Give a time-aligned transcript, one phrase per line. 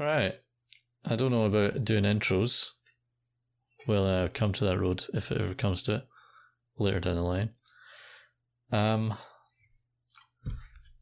[0.00, 0.32] Right.
[1.04, 2.70] I don't know about doing intros.
[3.86, 6.06] We'll uh, come to that road if it ever comes to it
[6.78, 7.50] later down the line.
[8.72, 9.14] Um,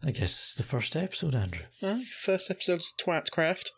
[0.05, 1.65] I guess it's the first episode, Andrew.
[1.81, 3.71] Uh, first episode of Twatcraft.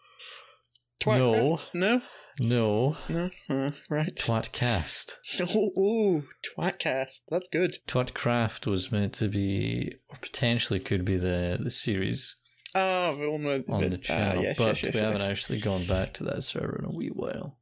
[1.06, 1.32] No.
[1.34, 1.68] Twatcraft?
[1.74, 2.02] No?
[2.38, 3.30] No, No?
[3.50, 4.14] Uh, right.
[4.14, 5.16] Twatcast.
[5.54, 6.24] Oh, ooh,
[6.56, 7.20] Twatcast.
[7.28, 7.76] That's good.
[7.86, 12.36] Twatcraft was meant to be, or potentially could be the the series
[12.74, 15.60] Oh, the one with on the ah, channel, yes, but yes, yes, we haven't actually
[15.60, 17.58] gone back to that server in a wee while.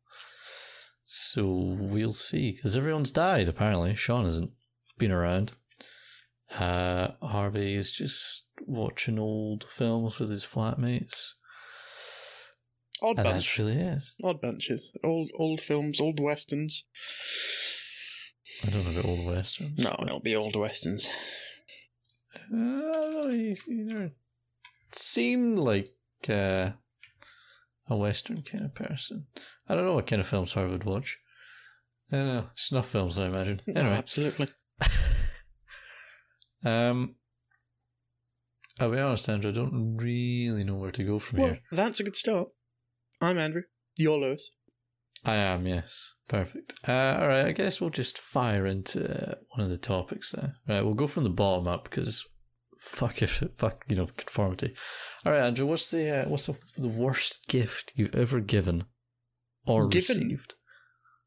[1.05, 3.95] So we'll see, because everyone's died apparently.
[3.95, 4.51] Sean hasn't
[4.99, 5.53] been around.
[6.59, 11.33] Uh, Harvey is just watching old films with his flatmates,
[13.01, 13.35] Odd and bunch.
[13.35, 14.03] that's really it.
[14.23, 14.93] Odd bunches.
[15.05, 16.85] Old old films, old westerns.
[18.67, 19.79] I don't know about old westerns.
[19.79, 21.09] No, it'll be old westerns.
[22.35, 23.29] Uh, I don't know.
[23.31, 23.65] He's,
[24.95, 25.89] seemed like
[26.29, 26.71] uh,
[27.89, 29.27] a Western kind of person.
[29.69, 31.19] I don't know what kind of films Harvey would watch.
[32.11, 32.47] I don't know.
[32.55, 33.61] Snuff films, I imagine.
[33.67, 34.49] No, absolutely.
[36.65, 37.17] um,
[38.81, 41.61] I'll be honest, Andrew, I don't really know where to go from Well, here.
[41.73, 42.49] that's a good start.
[43.21, 43.63] I'm Andrew.
[43.99, 44.51] You're Lewis.
[45.25, 46.15] I am, yes.
[46.29, 46.75] Perfect.
[46.87, 50.55] Uh, all right, I guess we'll just fire into uh, one of the topics there.
[50.69, 52.25] Right, we'll go from the bottom up because
[52.79, 54.75] fuck if fuck you know conformity.
[55.27, 58.85] All right, Andrew, what's the uh, what's the, the worst gift you've ever given
[59.67, 60.19] or Given?
[60.19, 60.55] received?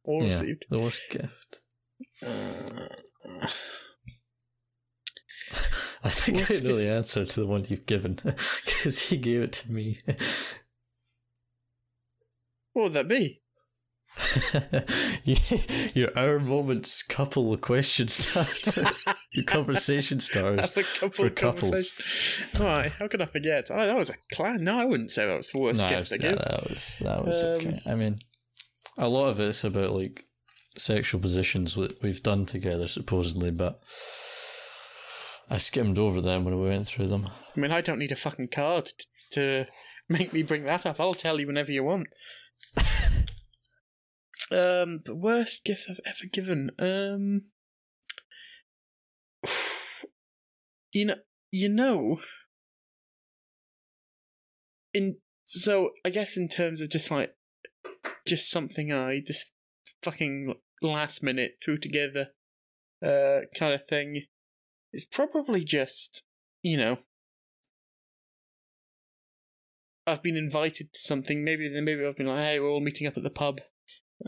[0.04, 0.66] Or yeah, received.
[0.70, 1.60] the worst gift.
[2.26, 2.88] Uh,
[6.04, 8.20] I think I know the answer to the one you've given
[8.66, 10.00] because he gave it to me.
[12.74, 13.41] what would that be?
[15.94, 18.90] Your our moments couple of question starter.
[19.32, 20.64] Your conversation starter.
[20.64, 21.96] A couple for of couples.
[21.96, 22.94] conversations.
[23.00, 23.68] How could I forget?
[23.72, 24.64] Oh, that was a clan.
[24.64, 26.38] No, I wouldn't say that was the worst No, gift I gave.
[26.38, 27.80] that was that was Um, okay.
[27.86, 28.20] I mean,
[28.98, 30.26] a lot of it's about like
[30.78, 33.82] sexual positions that we've done together, supposedly, but
[35.50, 37.28] I skimmed over them when we went through them.
[37.56, 38.88] I mean, I don't need a fucking card
[39.32, 39.68] to
[40.10, 41.00] make me bring that up.
[41.00, 42.08] I'll tell you whenever you want.
[44.52, 46.72] um, the worst gift I've ever given.
[46.80, 47.42] Um,
[50.92, 51.16] you know,
[51.52, 52.20] you know.
[54.94, 57.34] In so, I guess in terms of just like,
[58.28, 59.52] just something I just
[60.04, 62.28] fucking last minute threw together,
[63.04, 64.24] uh, kind of thing.
[64.92, 66.24] It's probably just
[66.64, 66.98] you know,
[70.06, 71.44] I've been invited to something.
[71.44, 73.62] Maybe maybe I've been like, hey, we're all meeting up at the pub.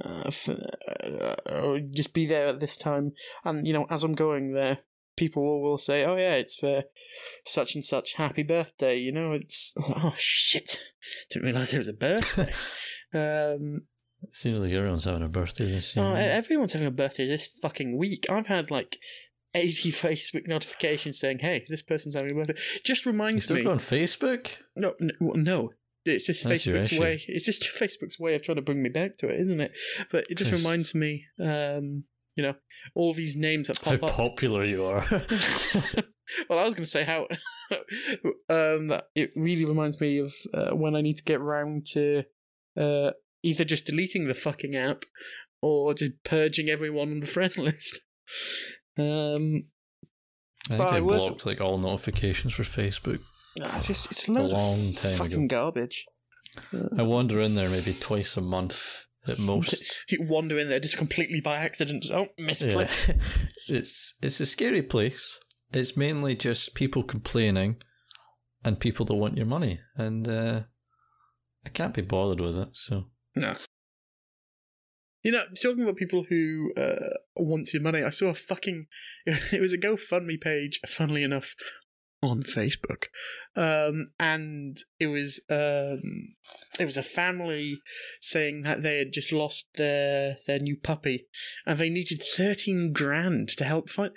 [0.03, 3.13] Uh, f- uh, just be there at this time.
[3.43, 4.79] And you know, as I'm going there,
[5.17, 6.83] people will, will say, "Oh yeah, it's for
[7.45, 8.15] such and such.
[8.15, 10.79] Happy birthday!" You know, it's oh shit,
[11.29, 12.51] didn't realize it was a birthday.
[13.13, 13.81] um,
[14.23, 16.05] It seems like everyone's having a birthday this year.
[16.05, 18.25] oh, everyone's having a birthday this fucking week.
[18.29, 18.97] I've had like.
[19.55, 22.59] 80 Facebook notifications saying, hey, this person's having a birthday.
[22.83, 23.63] Just you reminds still me.
[23.63, 24.47] go on Facebook?
[24.75, 25.73] No, no, no.
[26.05, 27.23] It's just That's Facebook's way.
[27.27, 29.71] It's just Facebook's way of trying to bring me back to it, isn't it?
[30.11, 32.03] But it just reminds me, um,
[32.35, 32.55] you know,
[32.95, 34.15] all these names that How pop up.
[34.15, 35.05] popular you are.
[36.49, 37.21] well, I was going to say how
[38.49, 42.23] um, that it really reminds me of uh, when I need to get round to
[42.75, 43.11] uh,
[43.43, 45.03] either just deleting the fucking app
[45.61, 48.01] or just purging everyone on the friend list.
[48.97, 49.63] Um,
[50.69, 53.21] I think I was- blocked like all notifications for Facebook.
[53.57, 55.71] Nah, it's just it's A a long of time fucking ago.
[55.71, 56.05] garbage.
[56.97, 58.97] I wander in there maybe twice a month
[59.27, 60.03] at most.
[60.09, 62.05] You wander in there just completely by accident.
[62.11, 62.89] Oh, misclick.
[63.07, 63.15] Yeah.
[63.67, 65.39] it's it's a scary place.
[65.71, 67.77] It's mainly just people complaining
[68.63, 69.79] and people that want your money.
[69.95, 70.61] And uh,
[71.65, 73.55] I can't be bothered with it, so No.
[75.23, 78.87] You know, talking about people who uh, want your money, I saw a fucking.
[79.25, 81.55] It was a GoFundMe page, funnily enough,
[82.23, 83.05] on Facebook,
[83.55, 86.35] um, and it was um,
[86.79, 87.79] it was a family
[88.19, 91.27] saying that they had just lost their their new puppy,
[91.65, 94.11] and they needed thirteen grand to help find.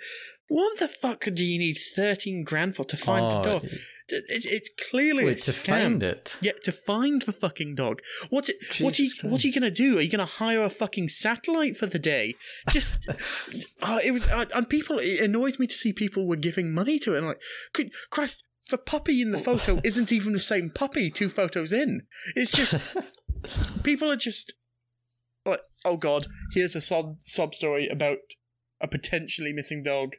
[0.47, 3.67] What the fuck do you need thirteen grand for to find the Oh, dog?
[4.09, 5.65] It's, it's clearly Wait, a to scam.
[5.65, 6.37] find it.
[6.41, 8.01] Yeah, to find the fucking dog.
[8.29, 8.57] What's it?
[8.79, 9.05] what's he?
[9.05, 9.97] Jesus What's he gonna do?
[9.97, 12.35] Are you gonna hire a fucking satellite for the day?
[12.69, 13.07] Just,
[13.81, 14.97] uh, it was, uh, and people.
[14.99, 17.17] It annoyed me to see people were giving money to it.
[17.17, 17.41] And like,
[17.73, 22.03] could Christ, the puppy in the photo isn't even the same puppy two photos in.
[22.35, 22.77] It's just
[23.83, 24.53] people are just
[25.45, 28.17] like, oh god, here's a sob sob story about
[28.81, 30.13] a potentially missing dog.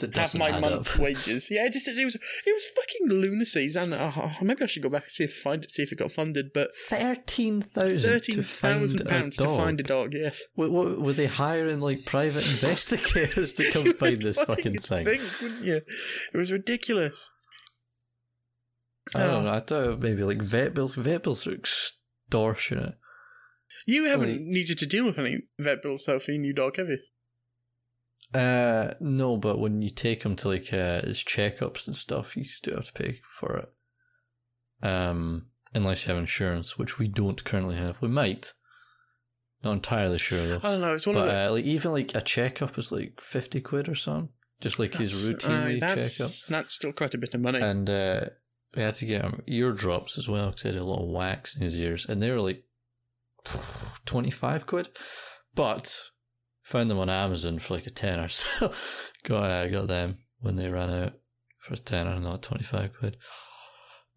[0.00, 1.48] That doesn't my month's wages.
[1.50, 3.70] Yeah, it just it was it was fucking lunacy.
[3.76, 5.98] And uh, maybe I should go back and see if find it, see if it
[5.98, 6.52] got funded.
[6.52, 10.14] But Thirteen thousand thirteen thousand pounds to find a dog.
[10.14, 15.04] Yes, What, what, were they hiring like private investigators to come find this fucking thing?
[15.06, 15.80] think, wouldn't you?
[16.32, 17.30] It was ridiculous.
[19.14, 19.42] I don't Oh.
[19.42, 19.52] know.
[19.52, 20.94] I thought maybe like vet bills.
[20.94, 22.94] Vet bills are extortionate.
[23.86, 26.76] You haven't Like- needed to deal with any vet bills though for your new dog,
[26.76, 26.98] have you?
[28.32, 32.44] Uh, no, but when you take him to like uh, his checkups and stuff, you
[32.44, 34.86] still have to pay for it.
[34.86, 38.00] Um, unless you have insurance, which we don't currently have.
[38.00, 38.54] We might.
[39.62, 40.56] Not entirely sure though.
[40.62, 40.94] I don't know.
[40.94, 43.88] It's one of But the uh, like even like a checkup is like fifty quid
[43.88, 44.30] or something.
[44.60, 45.96] Just like his that's- routine aye, wee checkup.
[46.48, 47.60] that's, still quite a bit of money.
[47.60, 48.24] and uh,
[48.74, 51.08] we had to get him ear drops as well because he had a lot of
[51.10, 52.64] wax in his ears, and they were like
[54.06, 54.88] twenty five quid.
[55.54, 56.09] But
[56.70, 58.72] found them on Amazon for like a tenner, so
[59.24, 61.14] got uh, got them when they ran out
[61.58, 63.16] for a tenner, not twenty five quid.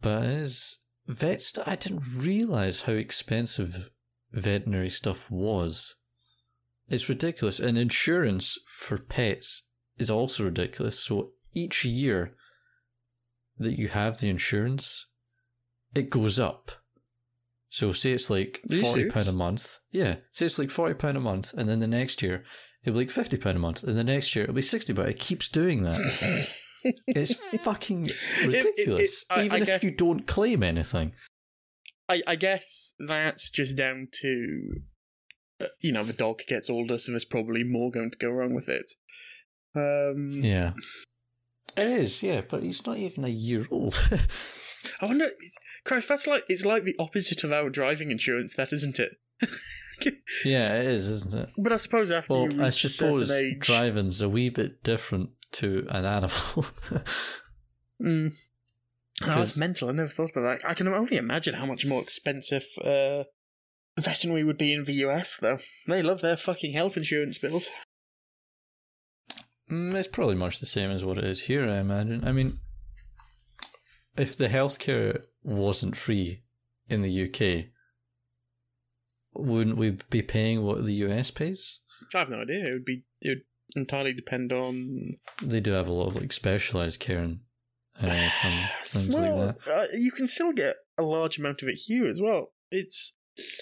[0.01, 3.89] But his vet stuff, I didn't realize how expensive
[4.31, 5.95] veterinary stuff was.
[6.89, 10.99] It's ridiculous, and insurance for pets is also ridiculous.
[10.99, 12.35] So each year
[13.57, 15.07] that you have the insurance,
[15.95, 16.82] it goes up.
[17.73, 19.79] So say it's like forty pound a month.
[19.91, 22.43] Yeah, say it's like forty pound a month, and then the next year
[22.83, 24.93] it'll be like fifty pound a month, and the next year it'll be sixty.
[24.93, 25.99] But it keeps doing that.
[27.07, 27.33] it's
[27.63, 28.11] fucking
[28.45, 29.25] ridiculous.
[29.27, 31.13] I- I Even if guess- you don't claim anything.
[32.07, 34.75] I, I guess that's just down to,
[35.61, 38.53] uh, you know, the dog gets older, so there's probably more going to go wrong
[38.53, 38.91] with it.
[39.75, 40.73] Um, Yeah,
[41.75, 42.21] it is.
[42.21, 43.95] Yeah, but he's not even a year old.
[45.01, 48.71] I wonder, is- Christ, that's like it's like the opposite of our driving insurance, that
[48.73, 49.11] isn't it?
[50.45, 51.49] yeah, it is, isn't it?
[51.57, 54.49] But I suppose after you Well, I reach a suppose certain age, driving's a wee
[54.49, 56.65] bit different to an animal.
[58.01, 58.33] Mm.
[59.21, 59.87] Oh, that's mental.
[59.87, 60.69] I never thought about that.
[60.69, 63.23] I can only imagine how much more expensive uh,
[63.97, 65.59] veterinary would be in the US, though.
[65.87, 67.69] They love their fucking health insurance bills.
[69.71, 72.23] Mm, it's probably much the same as what it is here, I imagine.
[72.25, 72.59] I mean,
[74.17, 76.43] if the healthcare wasn't free
[76.89, 77.65] in the UK,
[79.35, 81.79] wouldn't we be paying what the US pays?
[82.13, 82.67] I have no idea.
[82.67, 83.03] It would be.
[83.21, 83.41] It would
[83.75, 85.11] entirely depend on.
[85.41, 87.39] They do have a lot of like specialized care and
[88.01, 88.29] uh,
[88.83, 89.71] some things well, like that.
[89.71, 92.53] Uh, you can still get a large amount of it here as well.
[92.71, 93.15] It's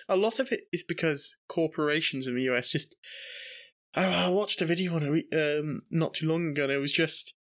[0.10, 2.96] a lot of it is because corporations in the US just.
[3.94, 6.64] Oh, I watched a video on it um, not too long ago.
[6.64, 7.34] And it was just.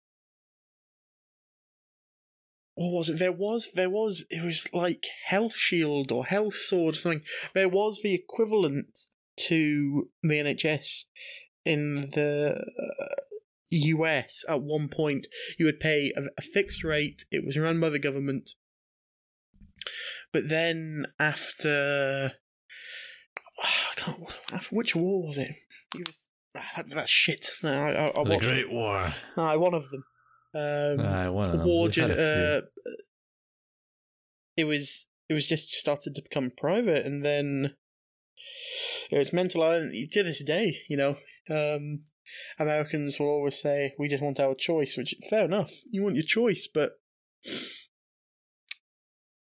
[2.80, 3.20] What was it?
[3.20, 7.24] There was there was it was like Health Shield or Health Sword or something.
[7.54, 8.98] There was the equivalent
[9.48, 11.04] to the NHS
[11.66, 13.16] in the uh,
[13.70, 15.28] US at one point.
[15.58, 17.26] You would pay a, a fixed rate.
[17.30, 18.52] It was run by the government.
[20.32, 22.32] But then after,
[23.62, 24.20] I can't.
[24.54, 25.52] After which war was it?
[25.96, 27.46] It was ah, that, that shit.
[27.62, 29.14] No, I, I, I the Great War.
[29.36, 30.06] no, one of them.
[30.54, 31.86] Um, Aye, one of war.
[31.86, 32.24] We've had ju- a few.
[32.24, 32.62] Uh,
[34.58, 35.08] it was.
[35.30, 37.76] It was just started to become private, and then
[39.12, 39.64] it's mental.
[39.64, 41.18] and To this day, you know,
[41.50, 42.04] um,
[42.58, 45.72] Americans will always say, "We just want our choice," which fair enough.
[45.92, 46.94] You want your choice, but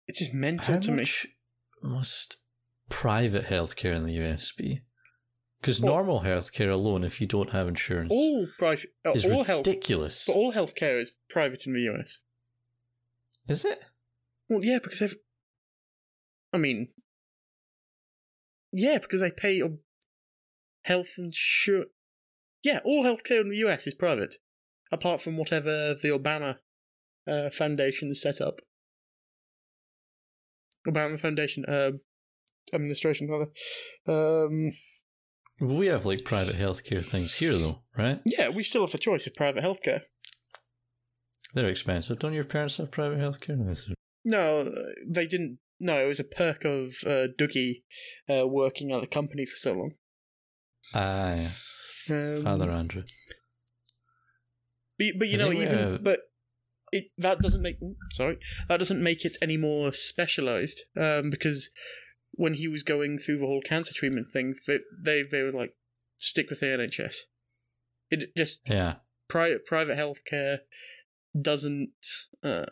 [0.08, 0.98] it's just mental How to me.
[0.98, 1.28] much
[1.82, 2.38] must
[2.90, 4.82] private healthcare in the US be?
[5.62, 9.44] Because Well- normal healthcare alone, if you don't have insurance, All private, uh, is all
[9.44, 10.26] health, ridiculous.
[10.26, 12.20] but all healthcare is private in the US.
[13.48, 13.84] Is it?
[14.50, 15.16] Well, yeah, because.
[16.54, 16.90] I mean,
[18.74, 19.78] yeah, because they pay your
[20.84, 21.92] health insurance.
[22.64, 24.36] Yeah, all healthcare in the US is private,
[24.92, 26.60] apart from whatever the Obama
[27.28, 28.62] uh, Foundation set up.
[30.88, 31.92] Obama Foundation uh,
[32.74, 33.52] administration, rather.
[34.08, 34.72] Um,
[35.62, 38.20] We have like private healthcare things here, though, right?
[38.26, 40.02] yeah, we still have a choice of private healthcare.
[41.54, 42.20] They're expensive.
[42.20, 43.58] Don't your parents have private healthcare?
[43.58, 43.94] No,
[44.26, 44.72] No,
[45.08, 45.60] they didn't.
[45.80, 47.84] No, it was a perk of uh, Dougie
[48.30, 49.92] uh, working at the company for so long.
[50.96, 52.08] Ah, yes.
[52.10, 53.04] Um, Father Andrew.
[54.98, 56.22] But, but you I know, even uh, but
[56.92, 57.78] it that doesn't make
[58.12, 58.38] sorry
[58.68, 60.82] that doesn't make it any more specialized.
[60.96, 61.70] Um, because
[62.34, 65.74] when he was going through the whole cancer treatment thing, they they, they were like
[66.18, 67.16] stick with the NHS.
[68.10, 68.96] It just Yeah.
[69.28, 70.60] private private healthcare
[71.40, 71.92] doesn't.
[72.44, 72.66] Uh,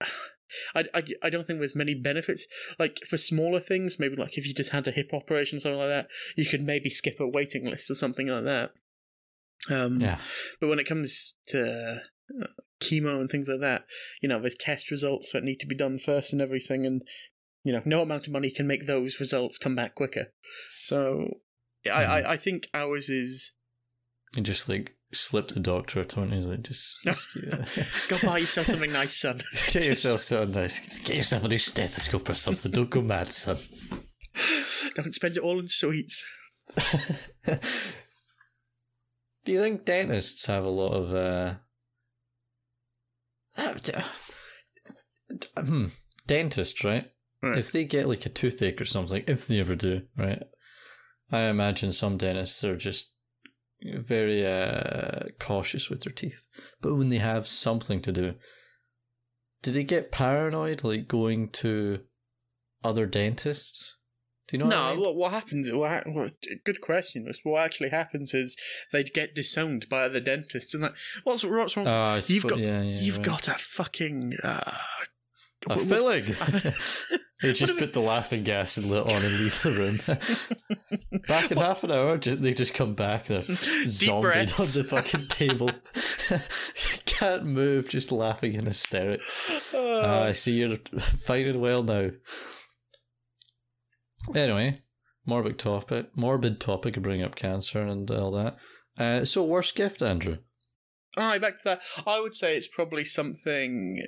[0.74, 2.46] I, I, I don't think there's many benefits.
[2.78, 5.78] Like for smaller things, maybe like if you just had a hip operation or something
[5.78, 8.70] like that, you could maybe skip a waiting list or something like that.
[9.70, 10.20] Um, Yeah.
[10.60, 12.02] But when it comes to
[12.38, 12.46] uh,
[12.82, 13.86] chemo and things like that,
[14.20, 17.02] you know, there's test results that need to be done first and everything, and
[17.64, 20.26] you know, no amount of money can make those results come back quicker.
[20.84, 21.28] So,
[21.86, 23.52] I, I, I think ours is
[24.36, 27.64] And just like slip the doctor a twenty, like just, just yeah.
[28.08, 29.40] go buy yourself something nice, son.
[29.72, 30.80] get yourself something nice.
[31.04, 32.72] Get yourself a new stethoscope or something.
[32.72, 33.58] Don't go mad, son.
[34.94, 36.24] Don't spend it all in sweets.
[39.44, 41.54] Do you think dentists have a lot of uh,
[43.56, 43.92] uh, d-
[45.36, 45.86] d- hmm,
[46.26, 47.10] dentists, right?
[47.42, 47.58] Right.
[47.58, 50.42] If they get like a toothache or something, if they ever do, right?
[51.32, 53.12] I imagine some dentists are just
[53.82, 56.46] very uh, cautious with their teeth.
[56.80, 58.34] But when they have something to do,
[59.62, 62.00] do they get paranoid, like going to
[62.84, 63.96] other dentists?
[64.48, 64.68] Do you know?
[64.70, 65.00] no, what I mean?
[65.00, 65.72] what, what happens?
[65.72, 66.32] What, what,
[66.64, 67.26] good question.
[67.44, 68.56] What actually happens is
[68.92, 70.94] they'd get disowned by other dentists, and like,
[71.24, 71.86] what's what's wrong?
[71.86, 73.26] I You've got- yeah, yeah, You've right.
[73.26, 74.76] got a fucking uh,
[75.70, 76.34] a filling.
[77.42, 79.70] They just put the laughing gas and lit on and leave the
[81.10, 81.20] room.
[81.28, 83.26] back in half an hour, ju- they just come back.
[83.26, 83.42] They're
[83.86, 85.70] zombied on the fucking table.
[87.06, 89.42] Can't move, just laughing in hysterics.
[89.74, 92.10] Ah, I see you're fighting well now.
[94.34, 94.80] Anyway,
[95.26, 96.16] morbid topic.
[96.16, 98.56] Morbid topic of bringing up cancer and all that.
[98.98, 100.38] Uh, so, worst gift, Andrew?
[101.16, 101.82] Aye, back to that.
[102.06, 104.06] I would say it's probably something.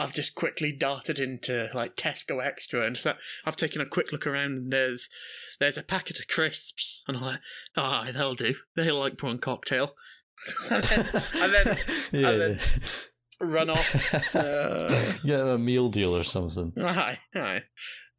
[0.00, 3.14] I've just quickly darted into like Tesco Extra, and so
[3.44, 5.08] I've taken a quick look around, and there's
[5.60, 7.40] there's a packet of crisps, and I'm like,
[7.76, 8.54] ah, they'll do.
[8.76, 9.94] They like prawn cocktail,
[10.70, 11.76] and then, and then
[12.12, 12.60] yeah, and then-
[13.40, 14.34] run off.
[14.34, 16.72] Uh, Get a meal deal or something.
[16.78, 17.62] aye, aye.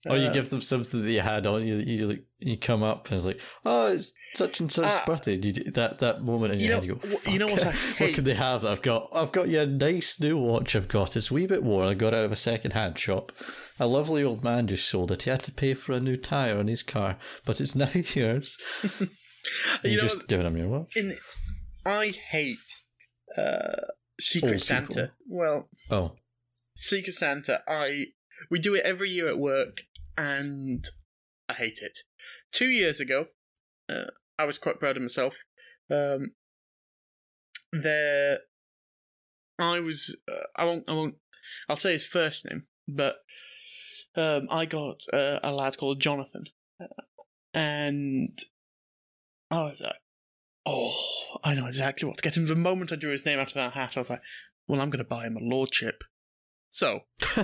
[0.10, 1.76] Or you Uh, give them something that you had on you.
[1.76, 5.36] You like you come up and it's like, oh, it's such and such birthday.
[5.36, 7.66] You that that moment in You your know- head, you go, wh- you know what
[7.66, 9.10] I what can they have that I've got?
[9.14, 10.76] I've got you a nice new watch.
[10.76, 11.88] I've got it's a wee bit worn.
[11.88, 13.32] I got it out of a second hand shop.
[13.80, 15.22] A lovely old man just sold it.
[15.24, 18.58] He had to pay for a new tire on his car, but it's now yours.
[19.84, 20.96] You You're know just giving him your watch.
[20.96, 21.18] in
[21.84, 22.58] I hate
[23.36, 23.82] uh,
[24.20, 24.88] Secret Old Santa.
[24.88, 25.10] people.
[25.28, 26.14] Well, Oh,
[26.76, 28.08] Secret Santa, I
[28.52, 29.82] we do it every year at work,
[30.18, 30.86] and
[31.50, 32.00] I hate it.
[32.52, 33.28] Two years ago,
[33.90, 35.44] uh, I was quite proud of myself.
[35.90, 36.34] Um,
[37.72, 38.40] there,
[39.60, 40.16] I was.
[40.28, 40.84] Uh, I won't.
[40.88, 41.16] I won't.
[41.70, 43.18] I'll say his first name, but
[44.16, 46.46] um, I got uh, a lad called Jonathan,
[46.82, 46.88] uh,
[47.54, 48.38] and
[49.50, 49.96] I was like,
[50.66, 50.96] "Oh,
[51.44, 53.54] I know exactly what to get him." The moment I drew his name out of
[53.56, 54.22] that hat, I was like,
[54.68, 56.04] "Well, I'm going to buy him a lordship."
[56.74, 57.02] So,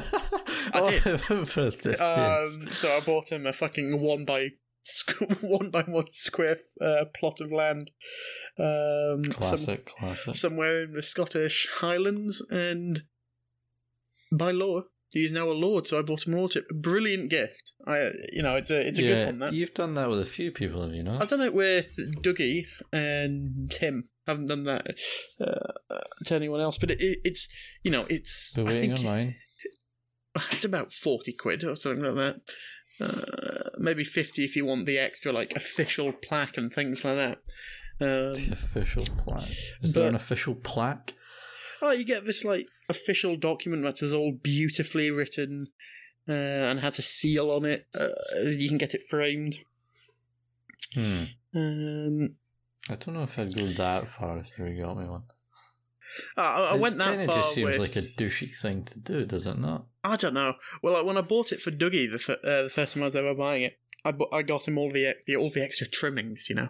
[0.73, 1.05] I did.
[1.29, 1.99] remember this.
[1.99, 2.57] yes.
[2.61, 4.51] um, so I bought him a fucking one by
[5.41, 7.91] one by one square uh, plot of land,
[8.57, 10.33] um, some- Classic, classic.
[10.33, 13.03] somewhere in the Scottish Highlands, and
[14.31, 15.87] by law, he's now a lord.
[15.87, 16.65] So I bought him a lordship.
[16.73, 17.73] Brilliant gift.
[17.85, 19.39] I, you know, it's a it's a yeah, good one.
[19.39, 21.21] That you've done that with a few people, have you not?
[21.21, 24.05] I've done it with Dougie and Tim.
[24.27, 24.87] I haven't done that
[25.39, 27.49] uh, to anyone else, but it, it, it's
[27.83, 29.35] you know it's Been I waiting think on mine.
[30.51, 32.41] it's about forty quid or something like that.
[32.99, 37.37] Uh, maybe fifty if you want the extra like official plaque and things like that.
[37.99, 39.49] Um, The official plaque.
[39.81, 41.13] Is there an official plaque?
[41.81, 45.67] oh, you get this like official document that's all beautifully written
[46.27, 47.85] uh, and has a seal on it.
[47.93, 48.09] Uh,
[48.45, 49.57] you can get it framed.
[50.93, 51.23] Hmm.
[51.55, 52.35] Um,
[52.89, 55.23] I don't know if I'd go that far if you got me one.
[56.37, 57.79] I, I went that far just seems with.
[57.79, 59.85] like a douchey thing to do, does it not?
[60.03, 60.55] I don't know.
[60.81, 63.07] Well, like, when I bought it for Dougie the, f- uh, the first time I
[63.07, 65.85] was ever buying it, I bu- I got him all the, the all the extra
[65.85, 66.69] trimmings, you know.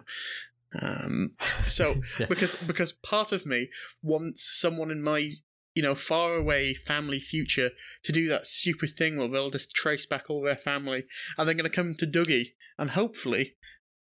[0.80, 1.32] Um,
[1.66, 2.26] so Yeah.
[2.26, 3.68] because because part of me
[4.02, 5.30] wants someone in my
[5.74, 7.70] you know far away family future
[8.02, 11.04] to do that stupid thing where they'll just trace back all their family,
[11.38, 13.54] and they're going to come to Dougie, and hopefully,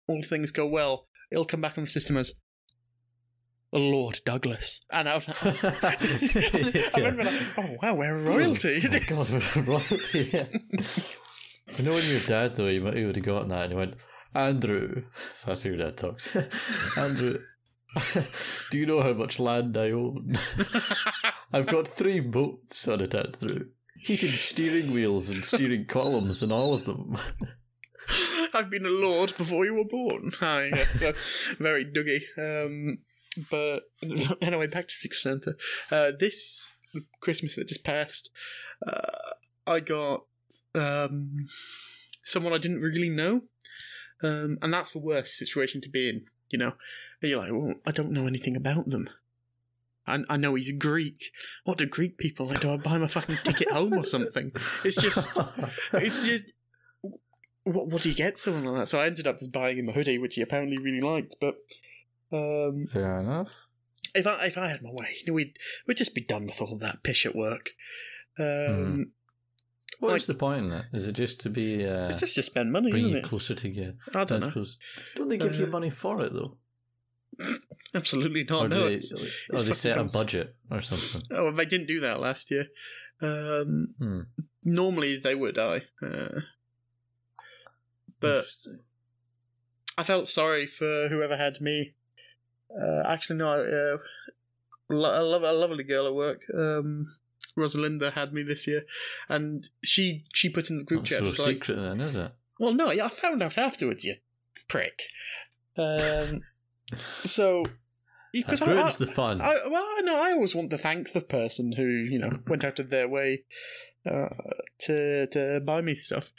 [0.06, 2.32] all things go well, it'll come back on the system as.
[3.76, 8.80] Lord Douglas, and I, was, I remember like, oh wow, we're oh royalty.
[8.84, 10.30] Oh God, we're royalty.
[10.32, 10.46] Yeah.
[11.76, 13.76] you know when your dad though, he, might- he would have gotten that and he
[13.76, 13.94] went,
[14.32, 15.02] Andrew.
[15.44, 16.36] That's how your dad talks.
[16.96, 17.36] Andrew,
[18.70, 20.36] do you know how much land I own?
[21.52, 23.70] I've got three boats on it through.
[23.98, 27.16] Heated steering wheels and steering columns and all of them.
[28.54, 30.30] I've been a lord before you were born.
[30.40, 31.12] Yes, so
[31.58, 32.22] very Dougie.
[32.38, 32.98] Um,
[33.50, 33.82] but
[34.42, 35.56] anyway, back to Secret Santa.
[35.90, 36.72] Uh, this
[37.20, 38.30] Christmas that just passed,
[38.86, 39.32] uh,
[39.66, 40.24] I got
[40.74, 41.46] um,
[42.22, 43.42] someone I didn't really know,
[44.22, 46.26] um, and that's the worst situation to be in.
[46.50, 46.74] you know.
[47.20, 49.08] And you're like, well, I don't know anything about them.
[50.06, 51.30] I, I know he's Greek.
[51.64, 52.60] What do Greek people like?
[52.60, 54.52] Do I buy my fucking ticket home or something?
[54.84, 55.30] It's just,
[55.94, 56.44] it's just,
[57.64, 58.86] what, what do you get someone like that?
[58.86, 61.36] So I ended up just buying him a hoodie, which he apparently really liked.
[61.40, 61.56] But
[62.32, 63.50] um, Fair enough.
[64.14, 67.02] if I if I had my way, we'd we'd just be done with all that
[67.02, 67.70] pish at work.
[68.38, 69.12] Um,
[70.00, 70.86] What Like- the point in that?
[70.92, 73.24] Is it just to be uh, It's just to spend money, bring you it?
[73.24, 73.94] closer together?
[74.14, 74.64] I I don't know.
[75.14, 76.56] Don't they give you Uh, money for it though?
[77.94, 78.66] Absolutely not.
[78.66, 79.00] or no, they,
[79.52, 81.22] or they set a budget or something?
[81.30, 82.66] Oh, they didn't do that last year.
[83.20, 84.20] Um, Hmm.
[84.64, 85.82] normally they would, I.
[86.02, 86.40] Uh,
[88.24, 88.72] but
[89.98, 91.94] I felt sorry for whoever had me.
[92.70, 93.52] Uh, actually, no.
[93.52, 93.98] Uh,
[94.88, 97.06] lo- a, lo- a lovely girl at work, um,
[97.56, 98.84] Rosalinda, had me this year,
[99.28, 101.18] and she she put in the group chat.
[101.20, 102.32] so like, secret then, is it?
[102.58, 104.04] well, no, yeah, I found out afterwards.
[104.04, 104.16] You
[104.68, 105.02] prick.
[105.76, 106.42] Um,
[107.24, 107.64] so
[108.42, 109.40] because I, I, the fun.
[109.40, 112.64] I, well, I know I always want to thank the person who you know went
[112.64, 113.44] out of their way
[114.06, 114.28] uh,
[114.80, 116.32] to to buy me stuff.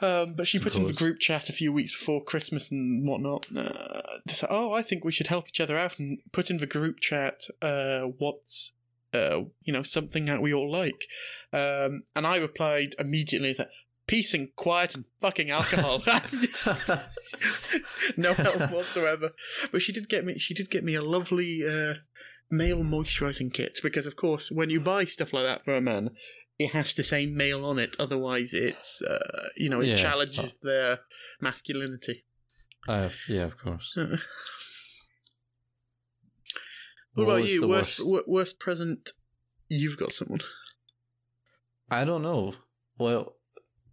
[0.00, 3.46] Um, but she put in the group chat a few weeks before Christmas and whatnot.
[3.54, 6.58] Uh, to say, oh, I think we should help each other out and put in
[6.58, 8.72] the group chat uh, what's
[9.14, 11.06] uh, you know something that we all like.
[11.52, 13.70] Um, and I replied immediately that
[14.06, 16.02] peace and quiet and fucking alcohol.
[18.16, 19.30] no help whatsoever.
[19.72, 20.38] But she did get me.
[20.38, 21.94] She did get me a lovely uh,
[22.50, 26.10] male moisturising kit because, of course, when you buy stuff like that for a man,
[26.58, 27.96] it has to say male on it.
[27.98, 29.96] Otherwise, it's uh, you know it Yeah.
[29.96, 31.00] challenges their
[31.40, 32.24] masculinity.
[32.88, 33.98] Uh, yeah, of course.
[37.14, 37.66] what about you?
[37.66, 38.28] Worst, worst?
[38.28, 39.10] worst present.
[39.68, 40.40] You've got someone.
[41.90, 42.54] I don't know.
[42.98, 43.35] Well,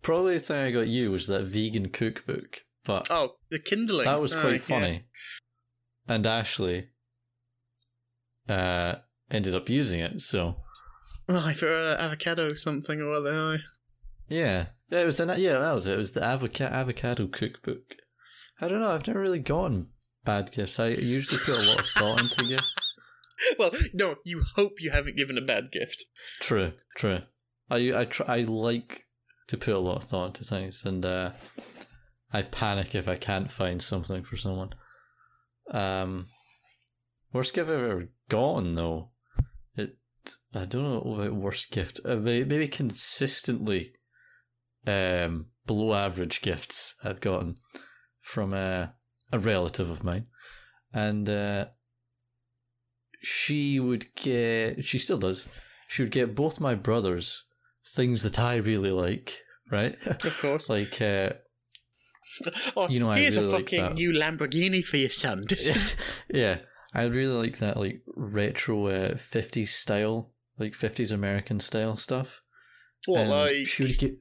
[0.04, 4.06] probably the thing I got you was that vegan cookbook, but Oh, the kindling.
[4.06, 4.58] that was quite yeah.
[4.80, 5.04] funny.
[6.08, 6.90] And Ashley
[8.50, 8.96] uh,
[9.32, 10.58] ended up using it, so
[11.30, 13.60] Aye, for uh, avocado something or other.
[14.28, 15.94] Yeah, yeah, it was an, yeah, that was it.
[15.94, 17.96] It was the avoca- avocado cookbook.
[18.62, 18.92] I don't know.
[18.92, 19.88] I've never really gotten
[20.24, 20.80] bad gifts.
[20.80, 22.94] I usually put a lot of thought into gifts.
[23.58, 26.06] Well, no, you hope you haven't given a bad gift.
[26.40, 27.20] True, true.
[27.70, 29.06] I I try, I like
[29.54, 31.30] to put a lot of thought into things, and uh,
[32.34, 34.74] I panic if I can't find something for someone.
[35.70, 36.30] Um,
[37.32, 39.12] worst gift I've ever gotten though,
[39.76, 39.96] it
[40.56, 42.00] I don't know about worst gift.
[42.04, 43.94] Uh, maybe consistently,
[44.88, 47.58] um, below average gifts I've gotten
[48.22, 48.88] from uh,
[49.32, 50.26] a relative of mine,
[50.92, 51.66] and uh,
[53.22, 54.84] she would get.
[54.84, 55.48] She still does.
[55.88, 57.46] She would get both my brothers
[57.86, 59.43] things that I really like,
[59.74, 59.98] right?
[60.06, 60.70] Of course.
[60.70, 61.32] like uh,
[62.78, 63.94] oh, you know, I here's really a like fucking that.
[63.96, 65.46] new Lamborghini for your son.
[66.34, 66.60] yeah,
[66.94, 72.42] I really like that like retro uh, 50s style, like 50s American style stuff.
[73.08, 74.18] And like, she would get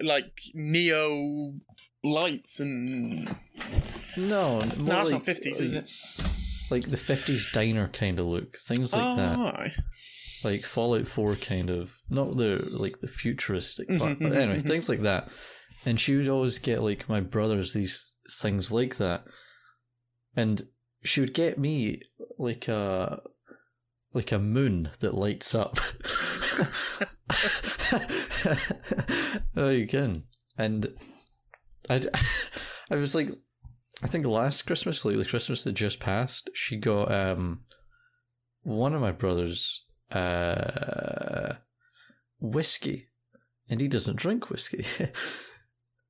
[0.00, 1.54] like neo
[2.02, 3.26] lights and
[4.16, 5.90] no, no, that's like, not fifties, is it?
[6.70, 9.72] Like the 50s diner kind of look, things like oh, that.
[10.44, 14.66] Like Fallout Four kind of not the like the futuristic part, but anyway, mhm.
[14.66, 15.28] things like that.
[15.86, 19.24] And she would always get like my brothers these things like that,
[20.36, 20.62] and
[21.02, 22.02] she would get me
[22.38, 23.20] like a
[24.12, 25.76] like a moon that lights up.
[29.56, 30.24] oh, you can,
[30.56, 30.94] and
[31.88, 32.02] I
[32.90, 33.30] I was like,
[34.02, 37.64] I think last Christmas, like the Christmas that just passed, she got um
[38.62, 39.83] one of my brothers
[40.14, 41.56] uh
[42.40, 43.08] whiskey
[43.68, 44.86] and he doesn't drink whiskey.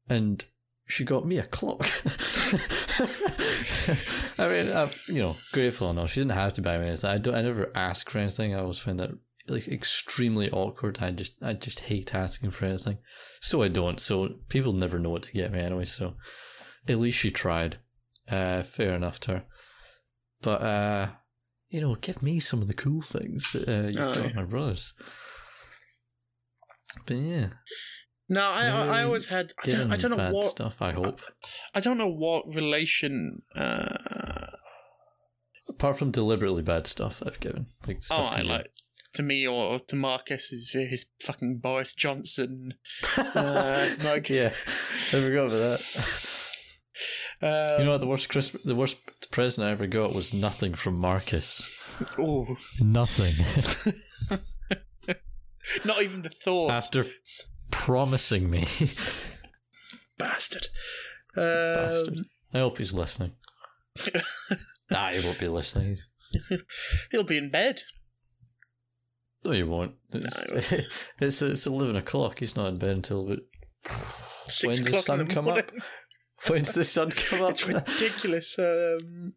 [0.06, 0.44] And
[0.86, 1.80] she got me a clock.
[4.38, 7.10] I mean i'm you know grateful enough she didn't have to buy me anything.
[7.10, 8.54] I don't i never ask for anything.
[8.54, 9.10] I always find that
[9.48, 10.98] like extremely awkward.
[11.00, 12.98] I just i just hate asking for anything.
[13.40, 13.98] So i don't.
[13.98, 15.86] So people never know what to get me anyway.
[15.86, 16.16] So
[16.86, 17.78] at least she tried.
[18.30, 19.44] Uh fair enough to her.
[20.42, 21.08] But uh
[21.70, 24.14] you know, give me some of the cool things that uh, you Aye.
[24.28, 24.92] got my brothers.
[27.06, 27.46] But yeah,
[28.28, 29.52] No, I, I, I always had.
[29.64, 30.50] I don't, I don't know bad what.
[30.50, 30.76] stuff.
[30.80, 31.20] I hope,
[31.74, 33.42] I don't know what relation.
[33.54, 34.46] Uh,
[35.68, 38.48] apart from deliberately bad stuff, I've given like oh, stuff I to you.
[38.52, 38.70] like
[39.14, 42.74] to me or to Marcus is his fucking Boris Johnson
[43.16, 44.28] uh, mug.
[44.28, 44.52] yeah,
[45.08, 46.30] I forgot about that.
[47.42, 48.00] Um, you know what?
[48.00, 51.98] The worst Christmas, the worst present I ever got was nothing from Marcus.
[52.18, 53.34] oh, Nothing.
[55.84, 57.06] not even the thought, After
[57.70, 58.66] promising me,
[60.18, 60.68] bastard.
[61.36, 61.44] Um,
[61.74, 62.18] bastard.
[62.52, 63.32] I hope he's listening.
[64.90, 65.96] Nah, he won't be listening.
[67.10, 67.80] He'll be in bed.
[69.42, 69.94] No, you won't.
[70.12, 70.72] It's,
[71.20, 72.38] it's, it's 11 o'clock.
[72.38, 73.38] He's not in bed until about.
[74.44, 75.70] Six When's the o'clock sun in the come up?
[76.48, 76.62] Morning.
[76.64, 77.50] When's the sun come up?
[77.52, 78.58] It's ridiculous.
[78.58, 79.34] Um,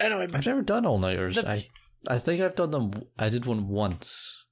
[0.00, 1.36] anyway, I've never done all nighters.
[1.36, 1.66] The- I
[2.06, 3.04] I think I've done them.
[3.18, 4.44] I did one once,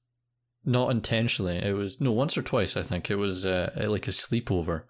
[0.63, 1.57] not intentionally.
[1.57, 2.77] It was no once or twice.
[2.77, 4.83] I think it was uh, like a sleepover,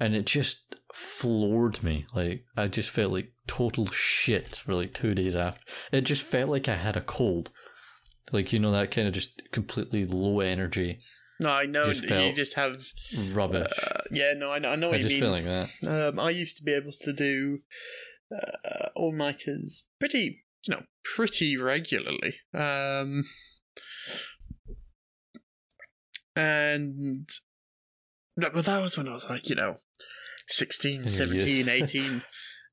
[0.00, 2.06] and it just floored me.
[2.14, 5.62] Like I just felt like total shit for like two days after.
[5.92, 7.50] It just felt like I had a cold.
[8.32, 10.98] Like you know that kind of just completely low energy
[11.40, 12.84] no, I know just you just have.
[13.32, 13.66] rubbish.
[13.82, 15.20] Uh, yeah, no, I know, I know what I you mean.
[15.20, 15.68] feel like that.
[16.10, 17.60] Um, I used to be able to do
[18.34, 22.36] uh, all nighters pretty, you know, pretty regularly.
[22.54, 23.24] Um,
[26.36, 27.28] and
[28.36, 29.76] but that was when I was like, you know,
[30.48, 32.22] 16, 17, 18.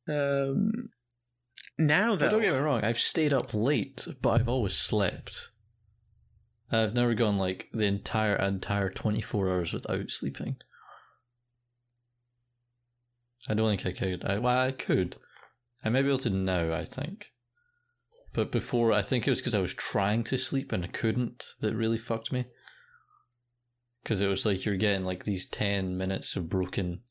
[0.10, 0.72] um,
[1.78, 5.50] now But don't get me wrong, I've stayed up late, but I've always slept.
[6.72, 10.58] I've never gone like the entire entire twenty four hours without sleeping.
[13.48, 14.26] I don't think I could.
[14.26, 15.18] I well, I could.
[15.84, 16.74] I may be able to now.
[16.74, 17.32] I think,
[18.34, 21.44] but before, I think it was because I was trying to sleep and I couldn't.
[21.62, 22.46] That really fucked me.
[24.04, 27.02] Because it was like you're getting like these ten minutes of broken,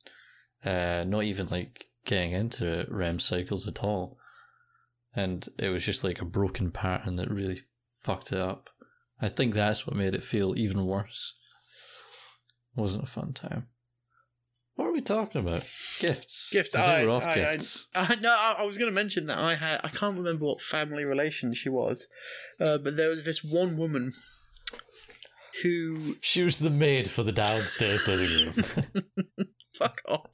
[0.64, 4.18] uh, not even like getting into REM cycles at all
[5.18, 7.62] and it was just like a broken pattern that really
[8.03, 8.71] fucked it up.
[9.20, 11.35] I think that's what made it feel even worse.
[12.76, 13.66] It wasn't a fun time.
[14.76, 15.64] What are we talking about?
[15.98, 16.50] Gifts.
[16.52, 17.88] Gifts, I I- we're off I- I- gifts.
[17.96, 19.81] Uh, no, I, I was going to mention that I had.
[19.83, 22.07] I can't remember what family relation she was,
[22.61, 24.12] uh, but there was this one woman
[25.64, 26.14] who.
[26.20, 28.64] She was the maid for the downstairs living room.
[29.74, 30.31] Fuck off.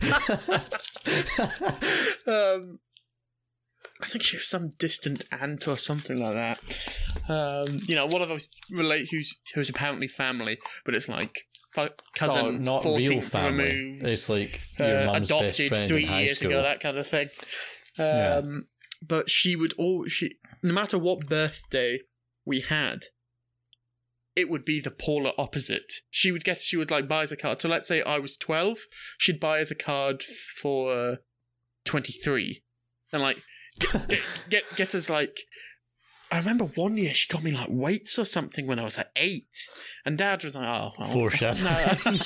[2.26, 2.78] um,
[4.02, 6.60] I think she was some distant aunt or something like that.
[7.28, 11.36] Um, you know, one of those relate who's who's apparently family, but it's like
[12.16, 13.64] cousin, Oh, not real 14th family.
[13.64, 16.50] removed, It's like your uh, adopted friend three in high years school.
[16.50, 17.28] ago, that kind of thing.
[17.98, 18.40] Um, Yeah.
[19.06, 22.00] But she would all she no matter what birthday
[22.44, 23.04] we had,
[24.36, 25.92] it would be the polar opposite.
[26.10, 27.60] She would get she would like buy us a card.
[27.60, 28.78] So let's say I was twelve,
[29.18, 31.16] she'd buy us a card for uh,
[31.84, 32.62] twenty three,
[33.12, 33.38] and like
[34.48, 35.38] get, get us like.
[36.32, 39.10] I remember one year she got me like weights or something when I was like
[39.16, 39.48] eight,
[40.06, 42.20] and Dad was like, "Oh, well, Foreshadowing.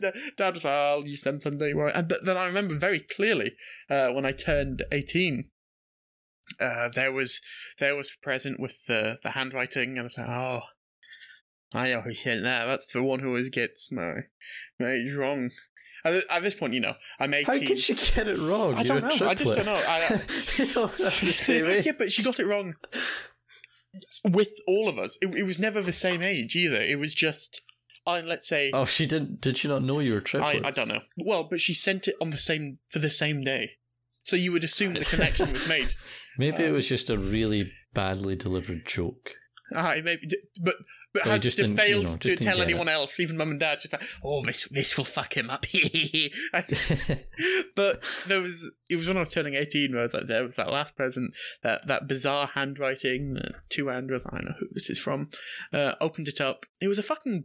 [0.00, 0.10] no.
[0.36, 1.94] Dad was like, "Oh, "I'll use them someday." Right?
[1.94, 3.52] And th- then I remember very clearly
[3.88, 5.50] uh, when I turned eighteen.
[6.58, 7.40] Uh, there was
[7.78, 10.62] there was present with the the handwriting, and I was like, "Oh,
[11.74, 12.64] I know who sent that.
[12.64, 14.22] That's the one who always gets my
[14.80, 15.50] my wrong."
[16.04, 17.60] At, at this point, you know, I'm eighteen.
[17.62, 18.74] How could she get it wrong?
[18.74, 19.28] I don't a know.
[19.28, 19.74] I just don't know.
[19.74, 20.20] I-
[20.56, 22.74] You don't have the same yeah, but she got it wrong
[24.24, 25.16] with all of us.
[25.22, 26.80] It, it was never the same age either.
[26.80, 27.62] It was just,
[28.06, 29.40] I let's say, Oh, she didn't.
[29.40, 30.60] Did she not know you were I, triplets?
[30.64, 31.00] I don't know.
[31.16, 33.72] Well, but she sent it on the same for the same day,
[34.24, 35.94] so you would assume the connection was made.
[36.38, 39.30] Maybe it Um, was just a really badly delivered joke.
[39.74, 40.28] Ah, maybe,
[40.62, 40.76] but
[41.24, 43.80] but had just failed you know, to tell anyone else, even mum and dad.
[43.80, 45.66] Just like, oh, this this will fuck him up.
[47.74, 50.42] but there was it was when I was turning eighteen where I was like there
[50.42, 54.90] was that last present that that bizarre handwriting two handwrites I don't know who this
[54.90, 55.30] is from
[55.72, 57.44] uh, opened it up it was a fucking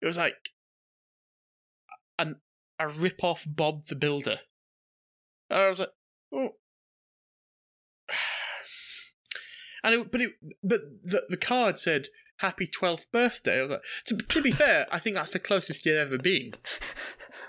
[0.00, 0.50] it was like
[2.18, 2.36] an
[2.78, 4.40] a rip off Bob the Builder
[5.48, 5.92] and I was like
[6.32, 6.50] oh
[9.84, 10.32] and it, but it
[10.62, 12.08] but the the card said
[12.40, 16.18] happy 12th birthday like to, to be fair I think that's the closest you've ever
[16.18, 16.54] been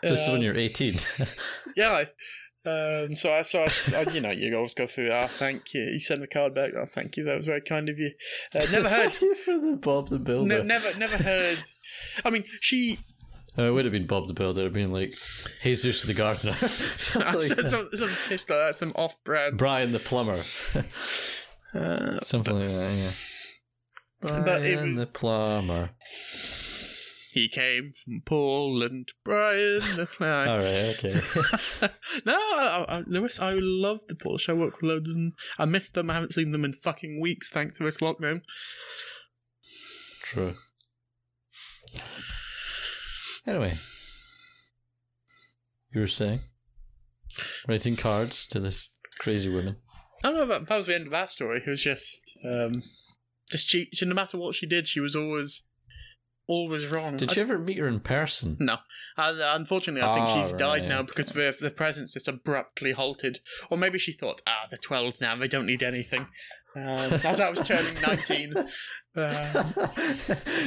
[0.02, 0.94] this is when you're 18.
[1.76, 2.06] yeah.
[2.64, 5.12] Um, so I, so I, I, you know, you always go through.
[5.12, 5.82] Oh, thank you.
[5.82, 6.72] You send the card back.
[6.78, 7.24] Oh, thank you.
[7.24, 8.12] That was very kind of you.
[8.54, 9.14] Uh, never heard.
[9.14, 10.60] For the Bob the Builder.
[10.60, 11.60] ne- never, never heard.
[12.24, 13.00] I mean, she.
[13.58, 14.62] Oh, it would have been Bob the Builder.
[14.62, 15.14] It'd been like
[15.64, 16.54] Jesus the Gardener.
[16.54, 17.70] Something like some, that.
[17.70, 19.58] some, some like that, some off-brand.
[19.58, 20.40] Brian the Plumber.
[21.74, 23.12] Uh, Something like that, yeah.
[24.22, 25.90] But it was- the Plumber.
[27.34, 29.80] he came from Poland, Brian.
[29.96, 30.48] the flag.
[30.48, 31.90] All right, okay.
[32.26, 34.48] no, I, I, Lewis, I love the Polish.
[34.50, 35.34] I work with loads of them.
[35.58, 36.10] I miss them.
[36.10, 38.42] I haven't seen them in fucking weeks thanks to this lockdown.
[40.24, 40.54] True.
[43.48, 43.74] Anyway,
[45.94, 46.40] you were saying
[47.68, 49.78] writing cards to this crazy woman.
[50.24, 51.62] I don't know that, that was the end of that story.
[51.66, 52.72] It was just, um,
[53.52, 54.06] just she, she.
[54.06, 55.64] No matter what she did, she was always,
[56.48, 57.18] all was wrong.
[57.18, 58.58] Did I- you ever meet her in person?
[58.60, 58.78] No.
[59.18, 62.94] Uh, unfortunately, I think Ah, she's died right, now because the, the presents just abruptly
[62.94, 63.40] halted.
[63.70, 66.28] Or maybe she thought, ah, they're 12 now, they don't need anything.
[66.76, 68.54] Um, as I was turning 19.
[69.16, 69.64] Uh,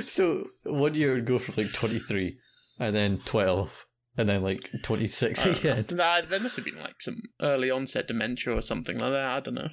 [0.02, 2.36] so one year would go from like 23
[2.80, 3.86] and then 12
[4.18, 5.86] and then like 26 again.
[5.92, 9.26] nah, there must have been like some early onset dementia or something like that.
[9.26, 9.68] I don't know.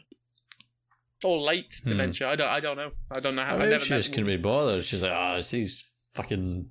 [1.23, 1.89] Or late Hmm.
[1.89, 2.29] dementia.
[2.29, 2.49] I don't.
[2.49, 2.91] I don't know.
[3.11, 3.57] I don't know how.
[3.57, 4.83] I I never she just couldn't be bothered.
[4.85, 6.69] She's like, ah, it's these fucking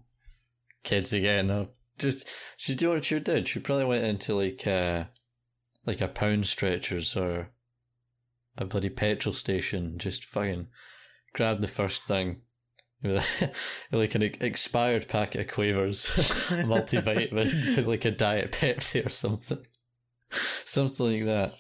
[0.82, 1.46] kids again.
[1.48, 3.46] No, just she do what she did.
[3.48, 5.04] She probably went into like uh
[5.86, 7.50] like a pound stretchers or
[8.58, 9.98] a bloody petrol station.
[9.98, 10.66] Just fucking
[11.32, 12.40] grabbed the first thing.
[13.92, 16.06] like an expired packet of quavers,
[16.50, 19.64] multivitamins, like a diet Pepsi or something,
[20.64, 21.52] something like that.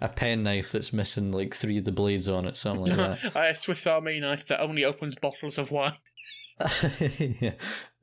[0.00, 3.36] A pen knife that's missing like three of the blades on it, something like that.
[3.36, 5.94] a Swiss Army knife that only opens bottles of wine.
[7.40, 7.54] yeah,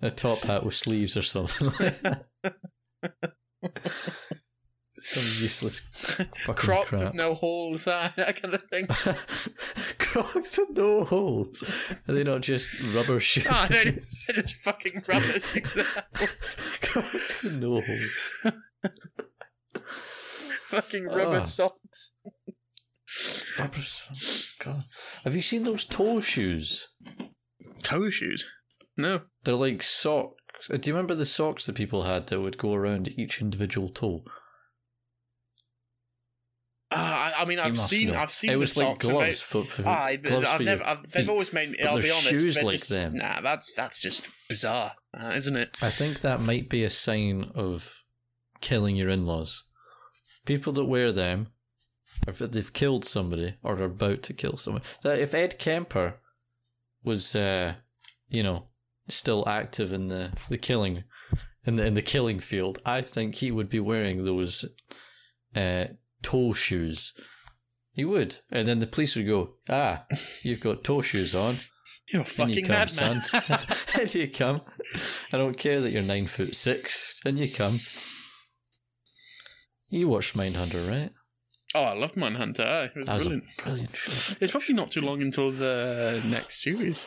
[0.01, 2.25] a top hat with sleeves or something like that.
[5.03, 7.03] Some useless fucking Crocs crap.
[7.03, 8.85] with no holes, that, that kind of thing.
[9.97, 11.63] Crocs with no holes.
[12.07, 13.47] Are they not just rubber shoes?
[13.49, 15.39] Ah, is, that is fucking rubber.
[16.81, 18.53] Crocs with no holes.
[20.71, 21.45] Fucking rubber Ah.
[21.45, 22.13] socks.
[23.59, 24.85] Rubber so- God.
[25.23, 26.87] Have you seen those toe shoes?
[27.83, 28.45] Toe shoes?
[28.97, 29.21] No.
[29.43, 30.69] They're like socks.
[30.69, 33.89] Uh, Do you remember the socks that people had that would go around each individual
[33.89, 34.23] toe?
[36.93, 38.15] Ah, I, I mean, I've seen, know.
[38.19, 39.05] I've seen it the like socks.
[39.07, 40.81] gloves they- for, for Aye, but gloves I've for never.
[40.83, 41.29] your I've, they've feet.
[41.29, 42.27] always made but I'll be honest.
[42.29, 43.13] shoes like just, them.
[43.15, 45.77] Nah, that's that's just bizarre, uh, isn't it?
[45.81, 47.93] I think that might be a sign of
[48.59, 49.63] killing your in-laws.
[50.45, 51.47] People that wear them,
[52.27, 54.83] if they've killed somebody or are about to kill someone.
[55.03, 56.15] That if Ed Kemper
[57.03, 57.75] was, uh,
[58.27, 58.67] you know,
[59.07, 61.03] still active in the the killing,
[61.65, 64.65] in the in the killing field, I think he would be wearing those
[65.55, 65.85] uh,
[66.21, 67.13] toe shoes.
[67.93, 70.05] He would, and then the police would go, "Ah,
[70.43, 71.57] you've got toe shoes on."
[72.11, 73.21] You're a fucking you come, madman.
[73.21, 73.59] son.
[74.01, 74.61] in you come.
[75.33, 77.21] I don't care that you're nine foot six.
[77.23, 77.79] And you come.
[79.91, 81.11] You watched Mindhunter, right?
[81.75, 82.63] oh, I love Manhunter.
[82.63, 83.45] aye, It was That brilliant.
[83.63, 84.35] brilliant show.
[84.41, 87.05] It's probably not too long until the next series.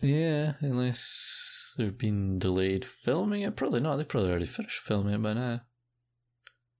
[0.00, 3.56] Yeah, unless they've been delayed filming it.
[3.56, 3.96] Probably not.
[3.96, 5.60] They probably already finished filming it by now.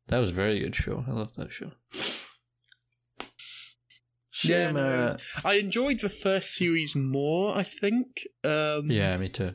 [0.09, 1.05] That was a very good show.
[1.09, 1.71] I love that show.
[4.45, 7.57] Yeah, no, I enjoyed the first series more.
[7.57, 8.07] I think.
[8.45, 9.55] Um, yeah, me too.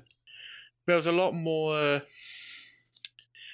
[0.87, 2.01] there was a lot more.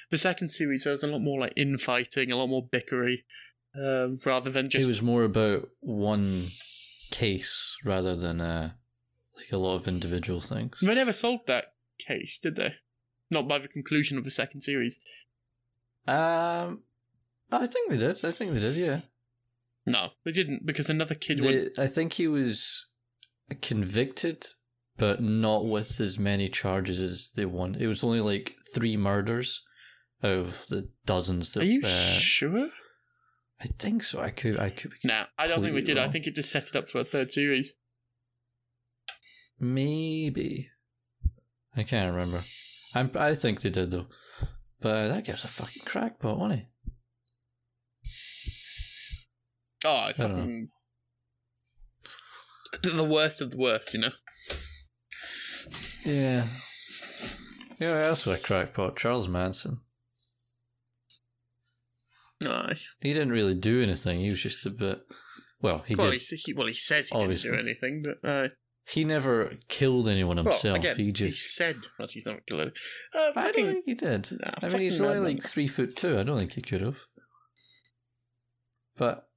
[0.09, 3.23] The second series, there was a lot more like infighting, a lot more bickery,
[3.75, 6.47] um, rather than just it was more about one
[7.11, 8.71] case rather than uh,
[9.35, 10.79] like a lot of individual things.
[10.81, 12.75] They never solved that case, did they?
[13.29, 14.99] Not by the conclusion of the second series.
[16.07, 16.83] Um,
[17.51, 18.23] I think they did.
[18.23, 18.75] I think they did.
[18.75, 19.01] Yeah.
[19.85, 21.77] No, they didn't because another kid went.
[21.77, 22.87] I think he was
[23.61, 24.47] convicted,
[24.97, 27.77] but not with as many charges as they want.
[27.77, 29.63] It was only like three murders
[30.21, 31.63] of the dozens that.
[31.63, 32.69] Are you uh, sure?
[33.59, 34.19] I think so.
[34.19, 34.59] I could.
[34.59, 34.91] I could.
[34.91, 35.97] Be, No, I don't think we did.
[35.97, 37.73] I think it just set it up for a third series.
[39.59, 40.69] Maybe.
[41.75, 42.41] I can't remember.
[42.93, 43.11] I'm.
[43.15, 44.07] I think they did though.
[44.79, 46.67] But that gives a fucking crackpot, wasn't he?
[49.85, 50.37] Oh, I don't know.
[50.37, 50.69] fucking.
[52.83, 54.11] The worst of the worst, you know?
[56.05, 56.45] Yeah.
[57.79, 58.95] Yeah, also a crackpot.
[58.97, 59.79] Charles Manson.
[62.45, 62.77] Aye.
[62.99, 64.19] He didn't really do anything.
[64.19, 65.01] He was just a bit.
[65.61, 66.21] Well, he well, did.
[66.21, 67.49] he, he, well, he says he Obviously.
[67.51, 68.49] didn't do anything, but uh,
[68.87, 70.77] He never killed anyone well, himself.
[70.77, 71.55] again, he he, just.
[71.55, 72.71] said that he's not killed.
[73.15, 74.29] Uh, I don't think he did.
[74.31, 76.19] Nah, I mean, he's only like three foot two.
[76.19, 76.99] I don't think he could have.
[78.97, 79.27] But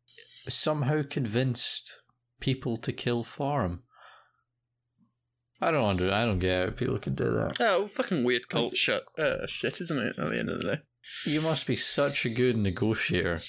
[0.49, 2.01] somehow convinced
[2.41, 3.83] people to kill for him.
[5.63, 6.13] I don't under.
[6.13, 7.59] I don't get how people can do that.
[7.61, 10.15] oh, fucking weird cult shit, uh, shit, isn't it?
[10.19, 10.81] At the end of the day,
[11.27, 13.41] You must be such a good negotiator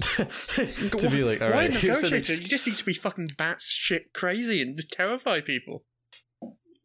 [0.16, 2.16] to be like, all why right, negotiator?
[2.16, 5.84] ex- You just need to be fucking batshit crazy and just terrify people.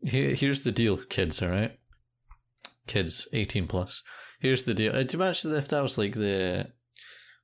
[0.03, 1.41] Here, here's the deal, kids.
[1.41, 1.77] All right,
[2.87, 4.01] kids, eighteen plus.
[4.39, 4.95] Here's the deal.
[4.95, 6.71] Uh, Do you imagine if that was like the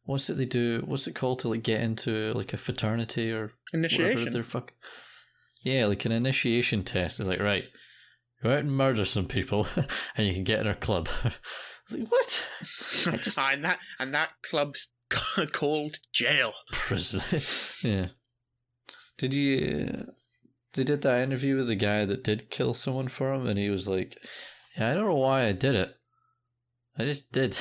[0.03, 0.83] what's it they do?
[0.85, 4.31] What's it called to like get into like a fraternity or Initiation.
[4.33, 4.71] They're fuck.
[5.63, 7.19] Yeah, like an initiation test.
[7.19, 7.65] It's like right,
[8.41, 9.67] go out and murder some people,
[10.17, 11.09] and you can get in our club.
[11.89, 12.47] I was like, what?
[13.13, 14.89] I just- and that and that club's
[15.51, 16.53] called jail.
[16.71, 17.21] Prison.
[17.89, 18.07] yeah.
[19.17, 20.07] Did you?
[20.73, 23.69] they did that interview with the guy that did kill someone for him, and he
[23.69, 24.17] was like,
[24.77, 25.95] "Yeah, I don't know why I did it.
[26.97, 27.57] I just did,"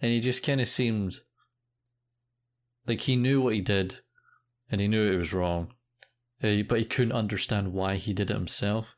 [0.00, 1.14] and he just kind of seemed
[2.86, 4.00] like he knew what he did,
[4.70, 5.72] and he knew it was wrong,
[6.42, 8.94] uh, but he couldn't understand why he did it himself.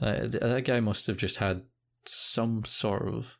[0.00, 1.62] Uh, that guy must have just had
[2.06, 3.37] some sort of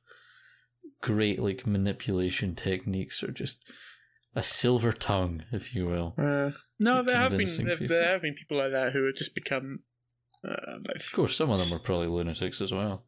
[1.03, 3.63] great like manipulation techniques, or just
[4.35, 6.15] a silver tongue, if you will.
[6.19, 7.89] Uh, no, there have been there, people.
[7.89, 9.81] there have been people like that who have just become.
[10.49, 13.05] Uh, like, Of course, some of them are probably lunatics as well.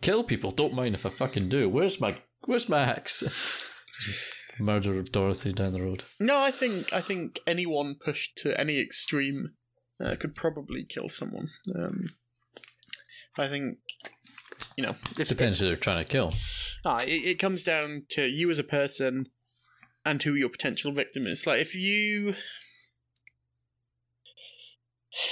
[0.00, 1.68] Kill people, don't mind if I fucking do.
[1.68, 3.72] Where's my where's my axe?
[4.60, 6.02] Murder of Dorothy down the road.
[6.18, 9.50] no, I think I think anyone pushed to any extreme
[10.02, 11.48] uh, could probably kill someone.
[11.76, 12.06] Um,
[13.36, 13.78] I think
[14.78, 16.34] you know if Depends who they're trying to kill.
[16.84, 19.26] Ah, it, it comes down to you as a person
[20.04, 21.48] and who your potential victim is.
[21.48, 22.34] Like if you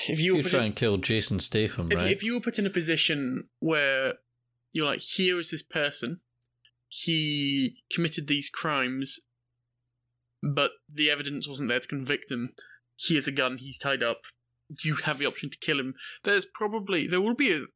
[0.09, 2.11] if you You try in, and kill Jason Statham, if, right?
[2.11, 4.15] if you were put in a position where
[4.73, 6.23] you're like, here is this person,
[6.89, 9.21] he committed these crimes,
[10.43, 12.51] but the evidence wasn't there to convict him.
[12.97, 13.59] He has a gun.
[13.59, 14.17] He's tied up.
[14.83, 15.95] You have the option to kill him.
[16.25, 17.67] There's probably there will be a,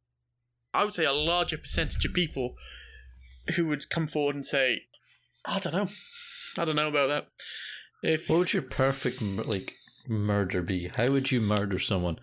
[0.73, 2.55] I would say, a larger percentage of people
[3.57, 4.83] who would come forward and say,
[5.45, 5.89] I don't know,
[6.59, 7.27] I don't know about that.
[8.03, 9.75] If What would your perfect like
[10.09, 10.91] murder be?
[10.97, 12.19] How would you murder someone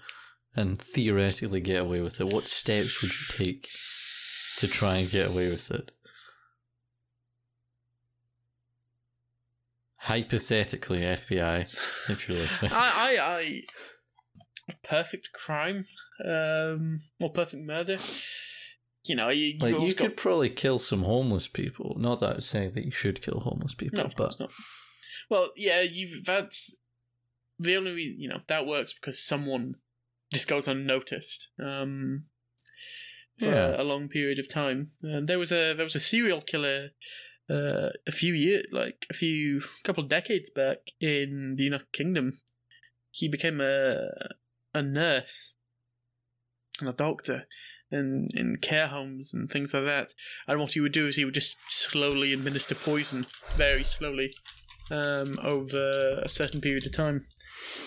[0.55, 2.33] and theoretically get away with it?
[2.33, 3.69] What steps would you take
[4.57, 5.91] to try and get away with it?
[9.97, 12.71] Hypothetically, FBI, if you're listening.
[12.73, 13.61] I, I, I,
[14.83, 15.83] perfect crime,
[16.25, 17.97] um, or perfect murder.
[19.05, 21.95] You know, you, you've Like you always could probably kill some homeless people.
[21.97, 24.35] Not that I'm saying that you should kill homeless people, no, but.
[25.29, 26.75] Well, yeah, you've that's
[27.59, 29.75] the only re- you know that works because someone
[30.33, 32.25] just goes unnoticed um,
[33.39, 33.81] for Yeah.
[33.81, 34.87] a, long period of time.
[35.01, 36.89] And there was a there was a serial killer
[37.49, 42.39] uh, a few years, like a few couple of decades back in the United Kingdom.
[43.11, 44.09] He became a
[44.77, 45.53] a nurse
[46.79, 47.47] and a doctor
[47.91, 50.13] in in care homes and things like that.
[50.47, 54.33] And what he would do is he would just slowly administer poison, very slowly,
[54.91, 57.25] um, over a certain period of time.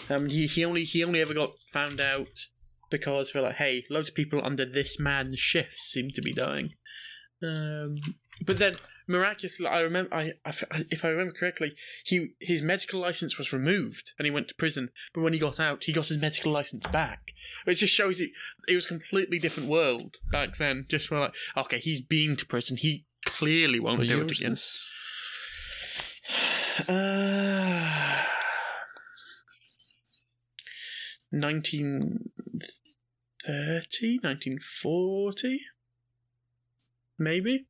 [0.08, 2.48] Um, he, he only he only ever got found out
[2.90, 6.70] because they're like, hey, loads of people under this man's shifts seem to be dying.
[7.42, 7.96] Um,
[8.44, 8.74] but then
[9.10, 10.52] miraculously, I remember, I, I
[10.90, 14.90] if I remember correctly, he his medical license was removed and he went to prison.
[15.12, 17.32] But when he got out, he got his medical license back.
[17.66, 18.30] It just shows it
[18.68, 20.86] it was a completely different world back then.
[20.88, 22.76] Just for like, okay, he's been to prison.
[22.76, 24.52] He clearly won't what do it again.
[24.52, 24.90] this?
[26.88, 28.24] Uh,
[31.30, 35.60] 1930, 1940,
[37.18, 37.66] maybe.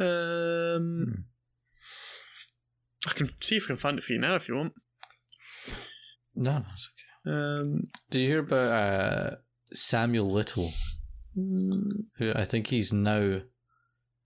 [0.00, 1.22] Um, Hmm.
[3.08, 4.74] I can see if I can find it for you now if you want.
[6.34, 6.90] No, no, it's
[7.26, 7.30] okay.
[7.30, 9.36] Um, Did you hear about uh,
[9.72, 10.70] Samuel Little?
[11.34, 13.40] Who I think he's now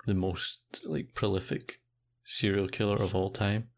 [0.07, 1.81] the most like prolific
[2.25, 3.69] serial killer of all time.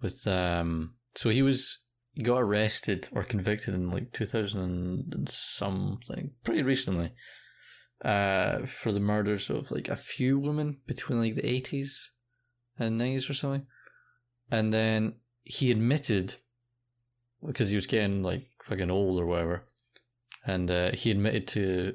[0.00, 5.28] With um, so he was he got arrested or convicted in like two thousand and
[5.28, 7.12] something, pretty recently,
[8.02, 12.10] uh, for the murders of like a few women between like the eighties
[12.78, 13.66] and nineties or something,
[14.50, 16.36] and then he admitted
[17.46, 19.64] because he was getting like fucking old or whatever,
[20.46, 21.94] and uh, he admitted to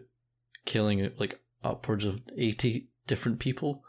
[0.65, 3.83] killing like upwards of 80 different people.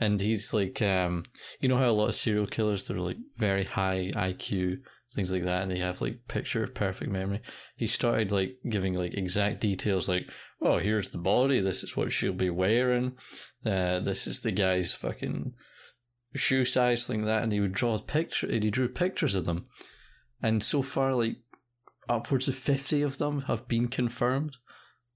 [0.00, 1.24] And he's like um
[1.60, 4.80] you know how a lot of serial killers they're like very high iq
[5.12, 7.42] things like that and they have like picture perfect memory?
[7.76, 10.26] He started like giving like exact details like
[10.60, 13.12] oh here's the body this is what she'll be wearing
[13.64, 15.52] uh this is the guy's fucking
[16.34, 19.34] shoe size thing like that and he would draw a picture and he drew pictures
[19.34, 19.66] of them
[20.42, 21.36] and so far like
[22.08, 24.56] upwards of 50 of them have been confirmed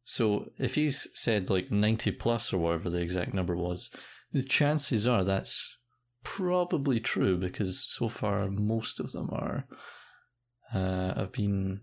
[0.05, 3.91] so if he's said like 90 plus or whatever the exact number was,
[4.33, 5.79] the chances are that's
[6.23, 9.67] probably true because so far most of them are
[10.73, 11.81] uh, have been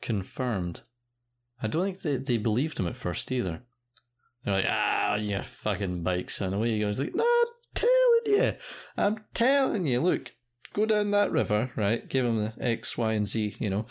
[0.00, 0.82] confirmed.
[1.62, 3.62] I don't think they, they believed him at first either.
[4.44, 6.52] They're like, ah, yeah, fucking bike, son.
[6.52, 6.98] away he goes.
[6.98, 8.54] Like, no, I'm telling you,
[8.96, 10.00] I'm telling you.
[10.00, 10.32] Look,
[10.72, 12.08] go down that river, right?
[12.08, 13.56] Give him the X, Y, and Z.
[13.60, 13.86] You know,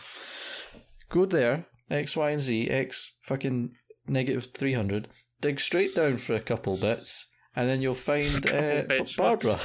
[1.10, 3.72] go there, X, Y, and Z, X fucking
[4.08, 5.08] negative 300,
[5.40, 9.14] dig straight down for a couple bits, and then you'll find uh, bits.
[9.14, 9.60] Barbara.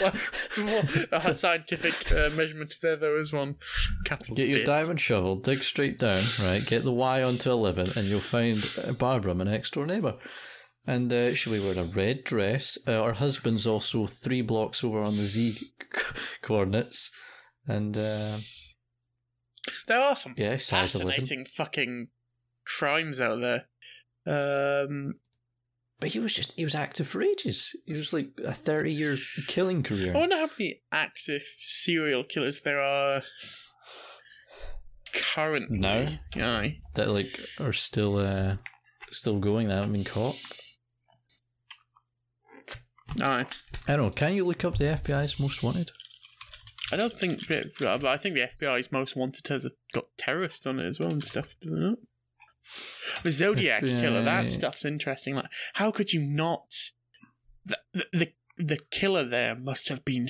[1.13, 3.57] a scientific uh, measurement there, there was one.
[4.35, 6.65] Get your diamond shovel, dig straight down, right?
[6.67, 8.57] Get the Y onto 11, and you'll find
[8.87, 10.17] uh, Barbara, my next door neighbour.
[10.89, 12.79] And uh, she'll be wearing a red dress.
[12.87, 15.59] Uh, her husband's also three blocks over on the Z
[16.43, 17.11] coordinates.
[17.67, 18.39] And uh,
[19.89, 21.11] There are some yeah, size 11.
[21.11, 22.09] fascinating fucking
[22.65, 23.67] crimes out there.
[24.29, 25.15] Um,
[25.99, 27.75] But he was just, he was active for ages.
[27.87, 29.17] He was like a 30 year
[29.47, 30.15] killing career.
[30.15, 33.23] I wonder how many active serial killers there are
[35.13, 35.79] currently.
[35.79, 36.07] No.
[36.37, 36.81] Aye.
[36.95, 38.57] that like are still uh,
[39.11, 40.37] still going that haven't been caught.
[43.21, 43.47] Aye.
[43.89, 44.11] I don't know.
[44.11, 45.93] Can you look up the FBI's most wanted?
[46.93, 50.87] I don't think, but I think the FBI's most wanted has got terrorists on it
[50.87, 51.57] as well and stuff.
[51.61, 51.99] Doesn't it?
[53.23, 54.49] The Zodiac killer, that FBI.
[54.49, 55.35] stuff's interesting.
[55.35, 56.73] Like, how could you not?
[57.65, 57.79] The
[58.13, 60.29] the the, killer there must have been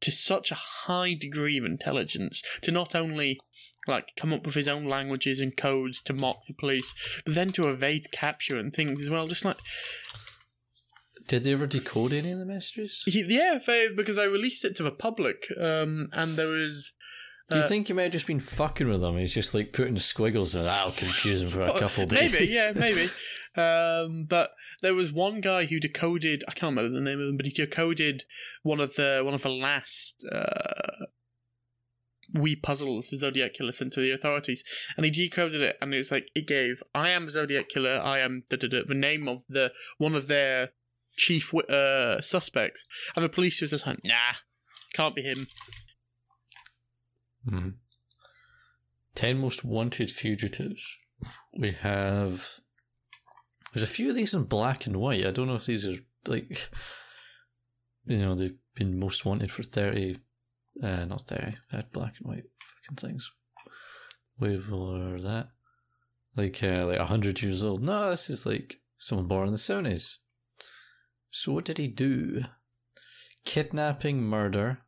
[0.00, 3.40] to such a high degree of intelligence to not only
[3.86, 6.94] like come up with his own languages and codes to mock the police,
[7.24, 9.26] but then to evade capture and things as well.
[9.26, 9.58] Just like
[11.28, 13.04] Did they ever decode any of the messages?
[13.06, 13.58] yeah,
[13.96, 16.92] because I released it to the public, um, and there was.
[17.48, 19.16] Do you uh, think he may have just been fucking with them?
[19.18, 20.64] He's just like putting squiggles in.
[20.64, 22.32] That'll confuse him for a couple of days.
[22.32, 23.08] Maybe, yeah, maybe.
[23.56, 24.50] Um, but
[24.82, 26.42] there was one guy who decoded.
[26.48, 28.24] I can't remember the name of him, but he decoded
[28.62, 31.06] one of the one of the last uh,
[32.34, 34.64] wee puzzles the Zodiac killer sent to the authorities,
[34.96, 38.00] and he decoded it, and it was like it gave "I am Zodiac killer.
[38.02, 40.70] I am da, the name of the one of their
[41.16, 42.84] chief uh, suspects,"
[43.14, 44.34] and the police was just like, "Nah,
[44.94, 45.46] can't be him."
[47.46, 47.74] Mhm.
[49.14, 50.96] Ten most wanted fugitives.
[51.56, 52.60] We have.
[53.72, 55.26] There's a few of these in black and white.
[55.26, 56.70] I don't know if these are like.
[58.04, 60.18] You know, they've been most wanted for 30.
[60.80, 61.56] Uh, not 30.
[61.72, 63.32] Uh, black and white fucking things.
[64.38, 65.48] Way over that.
[66.36, 67.82] Like, uh, like 100 years old.
[67.82, 70.18] No, this is like someone born in the 70s.
[71.30, 72.44] So, what did he do?
[73.44, 74.78] Kidnapping, murder.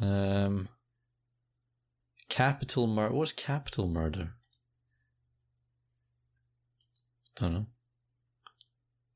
[0.00, 0.68] Um.
[2.28, 3.14] Capital murder.
[3.14, 4.32] What's capital murder?
[7.36, 7.66] Don't know.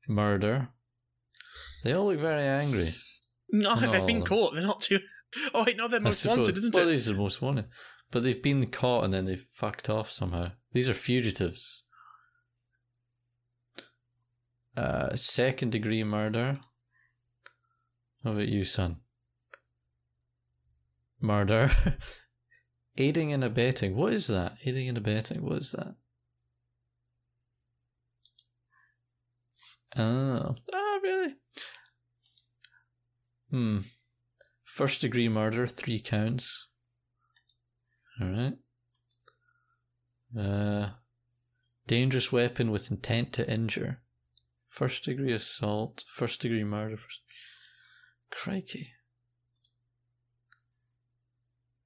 [0.07, 0.69] Murder.
[1.83, 2.93] They all look very angry.
[3.51, 4.53] No, Not they've been caught.
[4.53, 4.99] They're not too.
[5.53, 6.91] Oh wait, no, they're most suppose- wanted, isn't well, it?
[6.91, 7.67] these are most wanted.
[8.11, 10.51] But they've been caught and then they've fucked off somehow.
[10.73, 11.83] These are fugitives.
[14.75, 16.55] Uh, second degree murder.
[18.25, 18.97] How about you, son?
[21.21, 21.71] Murder.
[23.01, 23.95] Aiding and abetting.
[23.95, 24.57] What is that?
[24.63, 25.41] Aiding and abetting.
[25.41, 25.95] What is that?
[29.97, 30.55] Oh.
[30.71, 31.35] Ah, really?
[33.49, 33.79] Hmm.
[34.63, 36.67] First degree murder, three counts.
[38.21, 38.53] Alright.
[40.37, 40.89] Uh,
[41.87, 44.01] dangerous weapon with intent to injure.
[44.67, 46.99] First degree assault, first degree murder.
[48.29, 48.91] Crikey.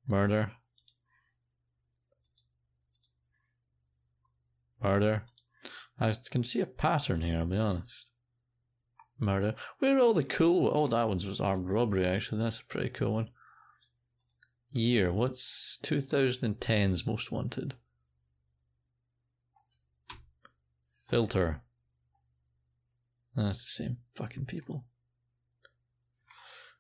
[0.06, 0.52] Murder.
[4.82, 5.24] Murder.
[6.00, 8.12] I can see a pattern here, I'll be honest.
[9.20, 9.56] Murder.
[9.80, 10.70] Where are all the cool?
[10.74, 12.06] Oh, that one's was armed robbery.
[12.06, 13.30] Actually, that's a pretty cool one.
[14.72, 15.12] Year.
[15.12, 17.76] What's 2010's most wanted?
[21.08, 21.62] Filter.
[23.36, 24.86] That's the same fucking people.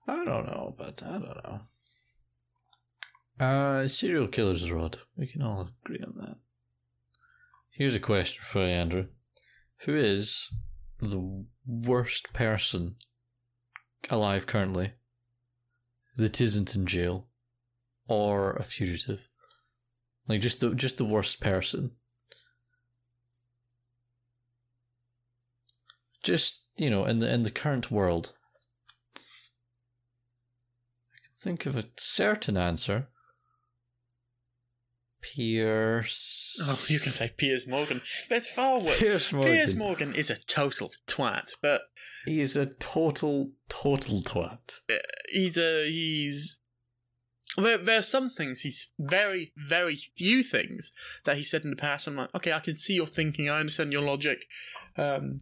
[0.07, 1.61] I don't know, but I don't know.
[3.39, 4.99] Uh, serial killers, Rod.
[5.17, 6.37] We can all agree on that.
[7.77, 9.07] Here's a question for you, Andrew.
[9.81, 10.49] Who is
[10.99, 12.95] the worst person
[14.09, 14.93] alive currently
[16.15, 17.27] that isn't in jail
[18.07, 19.27] or a fugitive?
[20.25, 21.91] Like just the just the worst person.
[26.23, 28.31] Just you know, in the in the current world.
[31.13, 33.09] I can think of a certain answer.
[35.33, 36.57] Pierce.
[36.63, 38.01] Oh, you can say Piers Morgan.
[38.29, 38.99] It's far worse.
[38.99, 39.51] Piers Morgan.
[39.51, 41.81] Piers Morgan is a total twat, but
[42.25, 44.79] He is a total, total twat.
[45.29, 46.59] he's a he's.
[47.57, 50.91] There, there are some things he's very, very few things
[51.23, 52.05] that he said in the past.
[52.07, 53.49] I'm like, okay, I can see your thinking.
[53.49, 54.45] I understand your logic.
[54.97, 55.37] Um,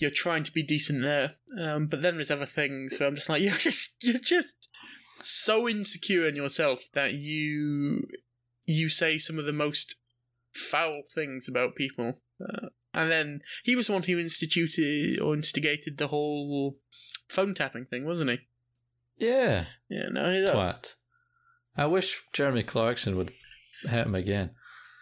[0.00, 3.28] you're trying to be decent there, um, but then there's other things where I'm just
[3.28, 4.68] like, you're just, you're just
[5.20, 8.06] so insecure in yourself that you,
[8.70, 9.96] you say some of the most
[10.52, 12.20] foul things about people.
[12.40, 16.76] Uh, And then he was the one who instituted or instigated the whole
[17.28, 18.38] phone tapping thing, wasn't he?
[19.16, 20.94] Yeah, Yeah, no, he, twat.
[21.76, 23.32] I wish Jeremy Clarkson would
[23.82, 24.50] hit him again.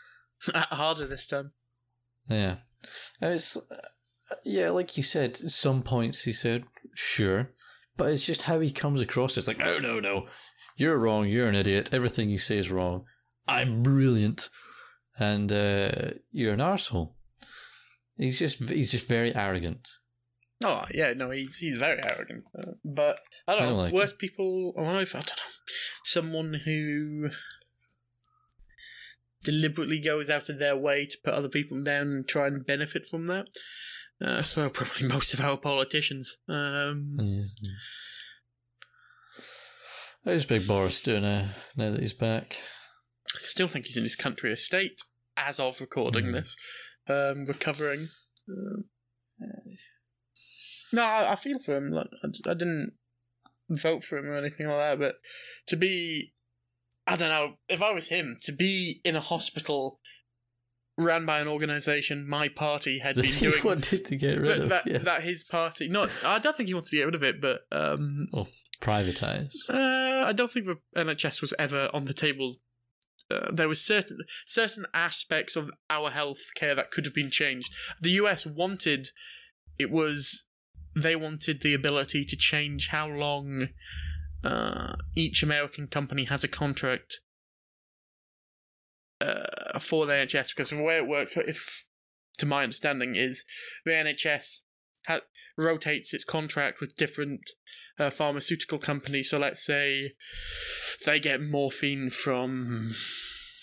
[0.55, 1.53] harder this time.
[2.29, 2.57] Yeah.
[3.21, 3.61] It's, uh,
[4.45, 6.65] yeah, like you said, some points he said,
[6.95, 7.51] sure.
[7.97, 9.37] But it's just how he comes across.
[9.37, 10.27] It's like, no, no, no.
[10.77, 11.27] You're wrong.
[11.27, 11.91] You're an idiot.
[11.93, 13.05] Everything you say is wrong.
[13.49, 14.49] I'm brilliant.
[15.19, 17.15] And uh, you're an arsehole.
[18.17, 19.89] He's just, he's just very arrogant.
[20.65, 22.45] Oh yeah, no, he's he's very arrogant.
[22.57, 23.77] Uh, but I don't I know.
[23.77, 25.11] like worst people alive.
[25.15, 25.75] I don't know.
[26.05, 27.31] Someone who
[29.45, 33.07] deliberately goes out of their way to put other people down and try and benefit
[33.07, 33.47] from that.
[34.21, 36.39] Uh, so probably most of our politicians.
[36.49, 37.61] Um, Yes.
[40.25, 42.57] How's Big Boris doing uh, now that he's back?
[43.35, 45.01] I still think he's in his country estate
[45.37, 46.33] as of recording Mhm.
[46.33, 46.57] this,
[47.09, 48.09] um, recovering.
[48.49, 48.85] Um,
[50.93, 51.91] no, I, I feel for him.
[51.91, 52.93] Like I, I didn't
[53.71, 55.15] vote for him or anything like that, but
[55.69, 56.33] to be,
[57.07, 60.01] I don't know, if I was him, to be in a hospital
[60.97, 63.63] ran by an organisation my party had That been he doing.
[63.65, 64.69] wanted to get rid That, of.
[64.71, 64.99] that, yeah.
[64.99, 67.61] that his party, not, I don't think he wanted to get rid of it, but
[67.71, 68.27] um,
[68.81, 69.53] Privatise.
[69.69, 72.57] uh, I don't think the NHS was ever on the table.
[73.31, 77.71] Uh, there was certain certain aspects of our health care that could have been changed.
[78.01, 79.11] The US wanted
[79.79, 80.47] it was
[80.97, 83.69] they wanted the ability to change how long
[84.43, 87.21] uh, each American company has a contract
[89.21, 91.87] uh, for the NHS because the way it works, if
[92.39, 93.45] to my understanding, is
[93.85, 94.61] the NHS
[95.07, 95.21] ha-
[95.57, 97.51] rotates its contract with different
[97.99, 99.23] uh, pharmaceutical company.
[99.23, 100.13] So let's say
[101.05, 102.93] they get morphine from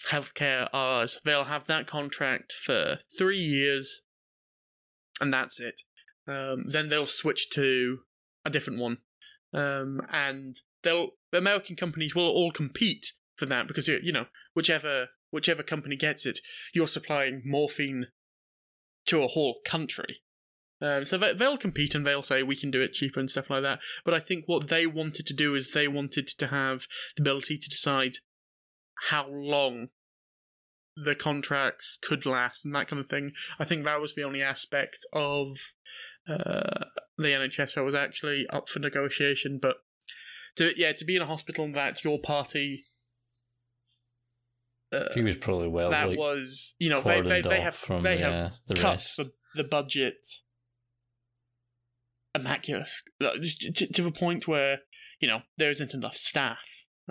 [0.09, 4.01] healthcare R's, they'll have that contract for three years,
[5.19, 5.81] and that's it.
[6.27, 7.99] Um, then they'll switch to
[8.43, 8.97] a different one,
[9.53, 15.09] um, and they'll the American companies will all compete for that because you know whichever
[15.31, 16.39] whichever company gets it,
[16.73, 18.07] you're supplying morphine
[19.05, 20.21] to a whole country.
[20.85, 23.49] Um, so they, they'll compete and they'll say we can do it cheaper and stuff
[23.49, 23.79] like that.
[24.03, 26.85] But I think what they wanted to do is they wanted to have
[27.17, 28.17] the ability to decide
[29.09, 29.87] how long
[30.95, 33.31] the contracts could last and that kind of thing.
[33.59, 35.57] I think that was the only aspect of
[36.29, 36.85] uh,
[37.17, 39.59] the NHS that was actually up for negotiation.
[39.59, 39.77] But
[40.57, 42.85] to yeah, to be in a hospital and that your party.
[44.93, 48.03] Uh, He was probably well that like, was you know they, they, they have from
[48.03, 50.17] they have uh, the cut the, the budget
[52.35, 54.79] immaculate to, to the point where
[55.19, 56.57] you know there isn't enough staff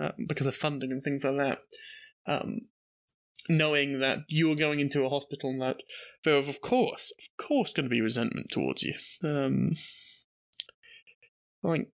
[0.01, 1.59] uh, because of funding and things like that.
[2.27, 2.61] Um,
[3.47, 5.77] knowing that you are going into a hospital and that
[6.23, 8.95] there is of course, of course, going to be resentment towards you.
[9.23, 9.73] Um,
[11.61, 11.89] like,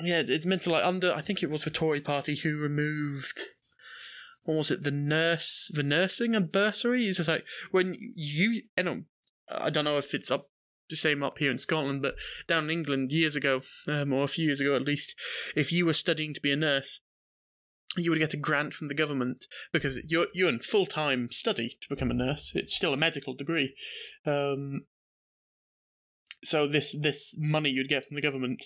[0.00, 1.14] yeah, it's meant to like under.
[1.14, 3.40] I think it was the Tory Party who removed.
[4.44, 4.82] What was it?
[4.82, 7.04] The nurse, the nursing bursary.
[7.04, 9.02] It's just like when you, you know,
[9.48, 10.48] I don't know if it's up
[10.92, 12.14] the same up here in Scotland, but
[12.46, 15.14] down in England years ago, um, or a few years ago at least,
[15.56, 17.00] if you were studying to be a nurse,
[17.96, 21.76] you would get a grant from the government because you're you're in full time study
[21.80, 22.52] to become a nurse.
[22.54, 23.74] It's still a medical degree.
[24.24, 24.86] Um,
[26.42, 28.64] so this this money you'd get from the government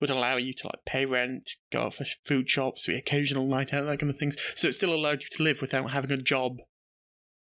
[0.00, 3.72] would allow you to like pay rent, go out for food shops, the occasional night
[3.72, 4.36] out, that kind of things.
[4.54, 6.58] So it still allowed you to live without having a job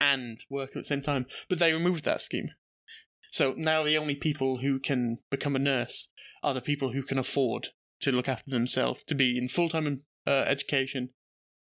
[0.01, 1.26] and work at the same time.
[1.47, 2.49] But they removed that scheme.
[3.34, 6.09] So now the only people who can become a nurse
[6.43, 7.69] are the people who can afford
[8.01, 11.09] to look after themselves, to be in full time uh, education,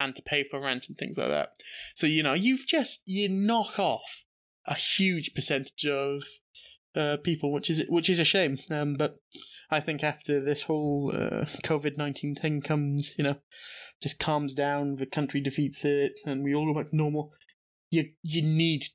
[0.01, 1.51] and to pay for rent and things like that.
[1.95, 4.25] So you know you've just you knock off
[4.67, 6.25] a huge percentage of
[6.97, 8.59] uh, people, which is which is a shame.
[8.69, 9.21] Um, but
[9.71, 13.37] I think after this whole uh, COVID nineteen thing comes, you know,
[14.03, 17.31] just calms down, the country defeats it, and we all go back to normal.
[17.91, 18.87] You you need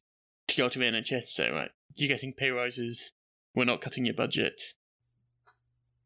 [0.50, 3.12] to go to the NHS so right, you're getting pay rises.
[3.56, 4.62] We're not cutting your budget.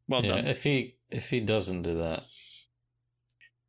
[0.07, 0.47] Well yeah, done.
[0.47, 2.23] if he if he doesn't do that,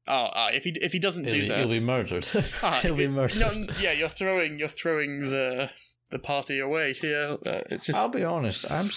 [0.07, 2.27] Oh, ah, if he if he doesn't he'll, do that, he'll be murdered.
[2.63, 3.41] Ah, he'll be murdered.
[3.41, 5.71] No, yeah, you're throwing you're throwing the
[6.11, 7.39] the party away here.
[7.45, 8.71] Uh, it's just I'll be honest.
[8.71, 8.89] I'm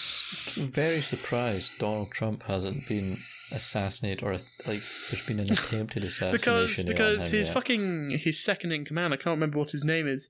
[0.68, 3.18] very surprised Donald Trump hasn't been
[3.52, 6.86] assassinated or like there's been an attempted assassination.
[6.86, 7.54] because him his yet.
[7.54, 9.14] fucking his second in command.
[9.14, 10.30] I can't remember what his name is.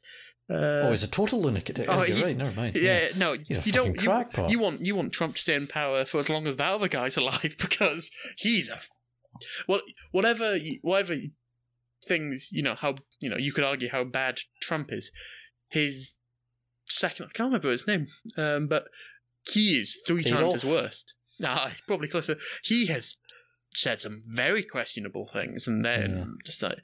[0.50, 1.78] Uh, oh, he's a total lunatic.
[1.90, 2.38] oh, you're right.
[2.38, 2.78] Never mind.
[2.78, 4.02] yeah, no, He's a you don't.
[4.02, 6.72] You, you want you want Trump to stay in power for as long as that
[6.72, 8.80] other guy's alive because he's a
[9.68, 9.82] well,
[10.12, 11.16] whatever you- whatever
[12.08, 15.12] things you know how you know you could argue how bad Trump is.
[15.70, 16.16] His
[16.86, 17.26] second.
[17.26, 18.86] I can't remember his name, um, but
[19.52, 20.84] he is three times as Adolf?
[20.84, 21.14] worst.
[21.40, 22.38] Nah, probably closer.
[22.64, 23.18] He has
[23.74, 26.24] said some very questionable things, and then Yeah.
[26.46, 26.78] just like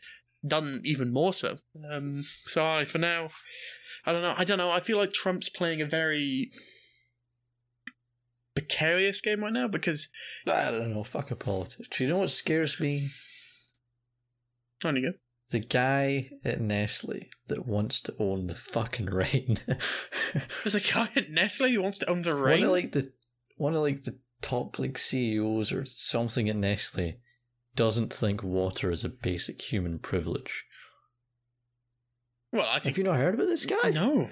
[0.45, 1.57] done even more so.
[1.91, 3.29] Um, so I, for now,
[4.05, 4.33] I don't know.
[4.37, 4.71] I don't know.
[4.71, 6.51] I feel like Trump's playing a very
[8.55, 10.09] precarious game right now because
[10.47, 11.03] I don't know.
[11.03, 11.99] Fuck a politics.
[11.99, 13.09] You know what scares me?
[14.81, 15.13] to go.
[15.51, 19.59] The guy at Nestle that wants to own the fucking rain.
[20.63, 22.61] There's a guy at Nestle who wants to own the rain.
[22.61, 23.11] one of like the
[23.57, 27.13] one of like the top like CEOs or something at Nestle
[27.75, 30.65] doesn't think water is a basic human privilege.
[32.51, 33.91] well, I Have think you not heard about this guy?
[33.91, 34.29] no.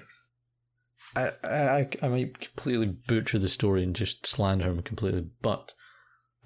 [1.16, 5.74] I, I I might completely butcher the story and just slander him completely, but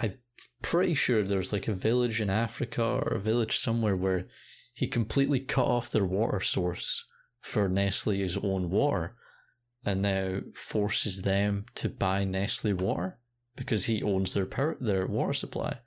[0.01, 0.15] I'm
[0.63, 4.27] pretty sure there's like a village in Africa or a village somewhere where
[4.75, 7.07] he completely cut off their water source
[7.41, 9.15] for Nestle's own water,
[9.85, 13.19] and now forces them to buy Nestle water
[13.55, 15.79] because he owns their power, their water supply.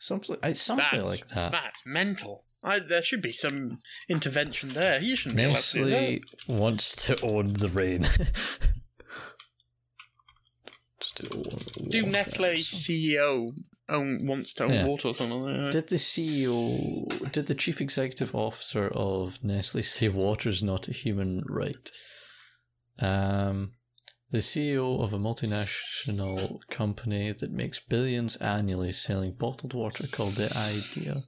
[0.00, 1.50] Something, something That's, like that.
[1.52, 2.44] That's mental.
[2.62, 3.78] I, there should be some
[4.08, 5.00] intervention there.
[5.00, 8.02] He shouldn't be allowed to wants to own the rain.
[10.98, 12.06] Wants to own the Do.
[12.06, 13.52] Nestle CEO
[13.88, 14.86] own wants to own Yeah.
[14.86, 15.72] water or something like that?
[15.72, 20.92] Did the CEO, did the chief executive officer of Nestle say water is not a
[20.92, 21.88] human right?
[22.98, 23.74] Um,
[24.30, 30.54] the CEO of a multinational company that makes billions annually selling bottled water called the
[30.56, 31.24] idea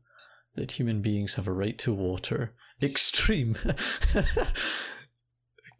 [0.54, 3.56] that human beings have a right to water extreme.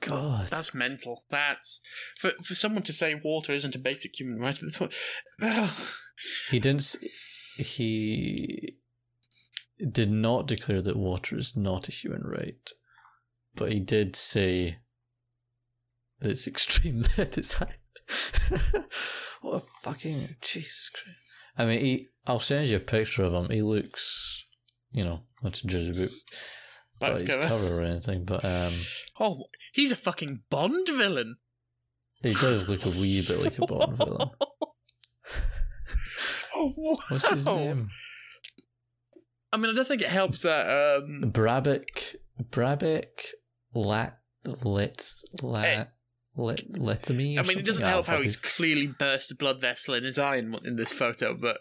[0.01, 0.49] God.
[0.49, 1.25] That's mental.
[1.31, 1.81] That's
[2.19, 4.59] for for someone to say water isn't a basic human right.
[4.61, 4.95] That's what,
[5.43, 5.71] Ugh.
[6.51, 6.97] He didn't.
[7.57, 8.77] He
[9.91, 12.71] did not declare that water is not a human right,
[13.55, 14.79] but he did say
[16.21, 17.77] it's extreme that it's high.
[19.43, 21.19] what a fucking Jesus Christ!
[21.59, 22.09] I mean, he.
[22.27, 23.49] I'll send you a picture of him.
[23.51, 24.45] He looks,
[24.93, 26.11] you know, not to judge about
[27.01, 27.47] by Let's his go.
[27.49, 28.75] cover or anything, but um,
[29.19, 31.37] Oh, he's a fucking Bond villain.
[32.23, 34.31] he does look a wee bit like a Bond villain.
[36.55, 36.97] Oh, wow.
[37.09, 37.89] What's his name?
[39.53, 40.67] I mean, I don't think it helps that.
[40.67, 42.17] Um, Brabeck,
[42.51, 43.07] Brabeck,
[43.75, 45.09] Lat, Lit,
[45.43, 45.93] Lat,
[46.41, 47.39] Lit, me.
[47.39, 50.37] I mean, it doesn't help how he's clearly burst a blood vessel in his eye
[50.37, 51.59] in, in this photo, but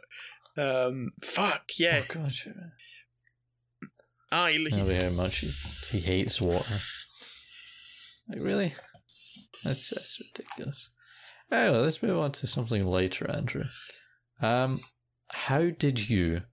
[0.57, 2.03] um, fuck yeah.
[2.03, 2.33] Oh god.
[4.31, 5.51] Ah, don't know how much he,
[5.91, 6.79] he hates water.
[8.29, 8.73] Like really?
[9.63, 10.89] That's that's ridiculous.
[11.51, 13.65] Anyway, let's move on to something lighter, Andrew.
[14.41, 14.81] Um,
[15.31, 16.43] how did you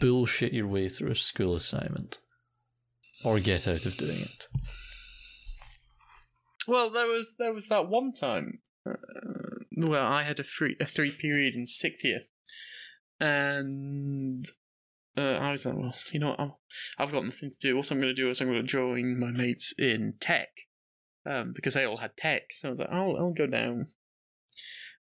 [0.00, 2.18] bullshit your way through a school assignment,
[3.24, 4.48] or get out of doing it?
[6.68, 8.60] Well, there was there was that one time.
[8.88, 8.94] Uh,
[9.76, 12.20] well, I had a three a three period in sixth year,
[13.20, 14.44] and
[15.16, 16.52] uh, I was like, well, you know, what, I'm,
[16.98, 17.76] I've got nothing to do.
[17.76, 20.48] What I'm going to do is I'm going to join my mates in tech,
[21.24, 22.42] um, because they all had tech.
[22.52, 23.86] So I was like, I'll I'll go down.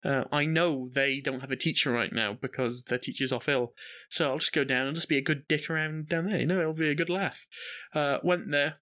[0.06, 3.74] Uh, I know they don't have a teacher right now because their teacher's off ill,
[4.10, 6.40] so I'll just go down and just be a good dick around down there.
[6.42, 7.48] You know, it'll be a good laugh.
[7.96, 8.80] Uh, went there,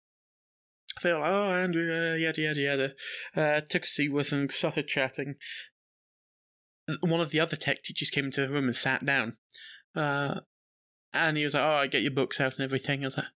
[1.01, 2.93] they were like, oh, Andrew, uh, yada, yada, yada.
[3.35, 5.35] Uh, took a seat with them, started chatting.
[7.01, 9.37] One of the other tech teachers came into the room and sat down.
[9.95, 10.41] Uh,
[11.13, 13.03] and he was like, oh, I get your books out and everything.
[13.03, 13.27] I was like,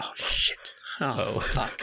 [0.00, 0.74] oh, shit.
[1.00, 1.40] Oh, Oh.
[1.40, 1.82] fuck.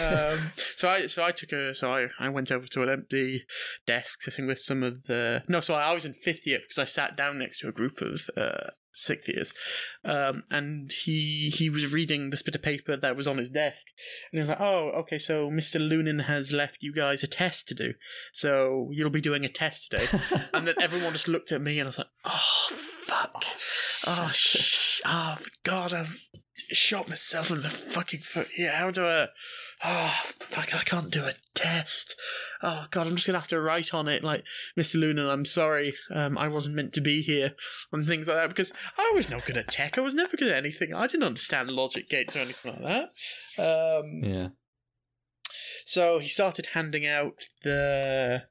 [0.00, 3.44] um, so I so I took a so I, I went over to an empty
[3.86, 6.84] desk sitting with some of the no so I was in fifth year because I
[6.84, 9.54] sat down next to a group of uh, sixth years,
[10.04, 13.86] um, and he he was reading this bit of paper that was on his desk,
[14.30, 15.80] and he was like, oh okay so Mr.
[15.80, 17.94] Lunan has left you guys a test to do,
[18.32, 20.06] so you'll be doing a test today,
[20.54, 23.44] and then everyone just looked at me and I was like, oh fuck,
[24.06, 26.20] oh sh- oh god I've
[26.70, 28.48] shot myself in the fucking foot.
[28.56, 29.28] Yeah, how do I?
[29.84, 32.16] Oh, fuck, I can't do a test.
[32.62, 34.42] Oh, God, I'm just going to have to write on it, like,
[34.76, 34.96] Mr.
[34.96, 37.54] Lunan, I'm sorry, um, I wasn't meant to be here,
[37.92, 39.96] and things like that, because I was not good at tech.
[39.96, 40.94] I was never good at anything.
[40.94, 42.82] I didn't understand logic gates or anything like
[43.56, 44.00] that.
[44.00, 44.48] Um, yeah.
[45.84, 48.42] so he started handing out the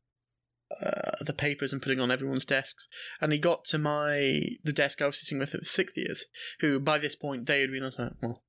[0.81, 2.87] uh, the papers and putting on everyone's desks,
[3.21, 6.25] and he got to my the desk I was sitting with at the sixth years,
[6.59, 7.83] who by this point they had been.
[7.83, 8.43] Like, well.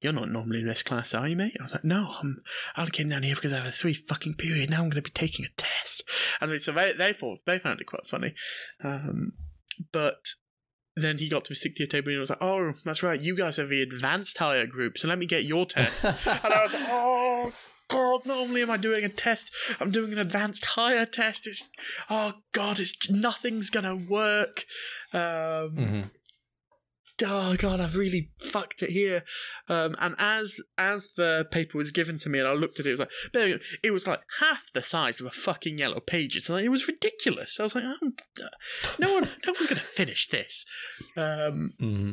[0.00, 1.56] You're not normally in this class, are you, mate?
[1.58, 2.38] I was like, no, I'm,
[2.76, 4.70] I only came down here because I have a three fucking period.
[4.70, 6.04] Now I'm going to be taking a test.
[6.40, 8.34] And so they, they thought, they found it quite funny.
[8.82, 9.32] Um,
[9.90, 10.28] but
[10.94, 13.20] then he got to the sixth year table and he was like, oh, that's right,
[13.20, 16.04] you guys are the advanced higher group, so let me get your test.
[16.04, 17.52] and I was like, oh,
[17.88, 21.46] God, not only am I doing a test, I'm doing an advanced higher test.
[21.46, 21.68] It's,
[22.10, 24.64] oh God, it's nothing's gonna work.
[25.12, 26.00] Um, hmm
[27.26, 29.24] oh god i've really fucked it here
[29.68, 32.90] um, and as as the paper was given to me and i looked at it
[32.90, 33.64] it was like there you go.
[33.82, 37.58] it was like half the size of a fucking yellow pages and it was ridiculous
[37.58, 38.10] i was like oh,
[38.98, 40.64] no one no one's gonna finish this
[41.16, 42.10] um hmm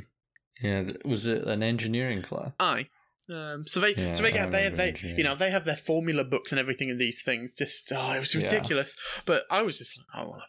[0.61, 2.51] Yeah, was it an engineering class?
[2.59, 2.87] i
[3.27, 6.23] um, so they, Yeah, so they get they, they, you know, they have their formula
[6.23, 7.55] books and everything in these things.
[7.55, 8.43] Just, oh, it was Yeah.
[8.43, 8.95] ridiculous.
[9.25, 10.43] But I was just like, oh, well,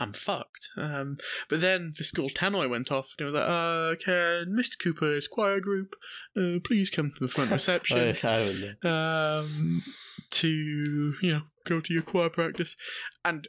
[0.00, 0.68] I'm fucked.
[0.76, 1.18] Um,
[1.48, 4.78] but then the school tannoy went off, and it was like, uh, can Mr.
[4.82, 5.94] Cooper's choir group,
[6.36, 8.90] uh, please come to the front Oh, reception, yes, would know.
[8.90, 9.82] um,
[10.30, 12.76] to you know, go to your choir practice,
[13.24, 13.48] and.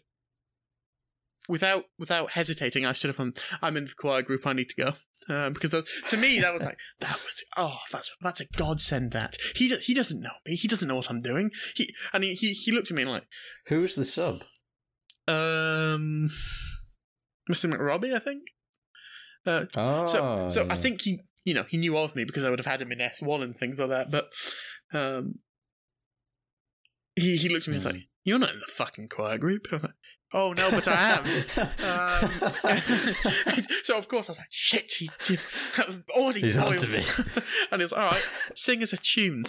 [1.50, 4.46] Without without hesitating, I stood up and I'm in the choir group.
[4.46, 4.94] I need to go
[5.34, 9.14] um, because that- to me that was like that was oh that's that's a godsend.
[9.14, 10.56] That he do- he doesn't know me.
[10.58, 11.52] He doesn't know what I'm doing.
[11.74, 13.28] He and he he, he looked at me and like
[13.68, 14.40] who's the sub?
[15.28, 16.30] Um,
[17.52, 17.72] Mr.
[17.72, 18.44] McRobbie, I think.
[19.46, 22.50] Uh, Oh, so so I think he you know he knew of me because I
[22.50, 24.12] would have had him in S one and things like that.
[24.12, 24.30] But
[24.94, 25.36] um,
[27.16, 28.02] he he looked at me and was like, Hmm.
[28.26, 29.92] "You're not in the fucking choir group." Like,
[30.34, 31.24] "Oh no, but I am."
[31.88, 32.52] Um,
[33.84, 35.10] so of course I was like, "Shit, he
[36.12, 37.04] already He's on to boiled." me.
[37.72, 38.32] and he was all right.
[38.56, 39.46] Sing us a tune.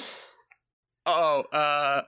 [1.06, 2.02] Oh, uh,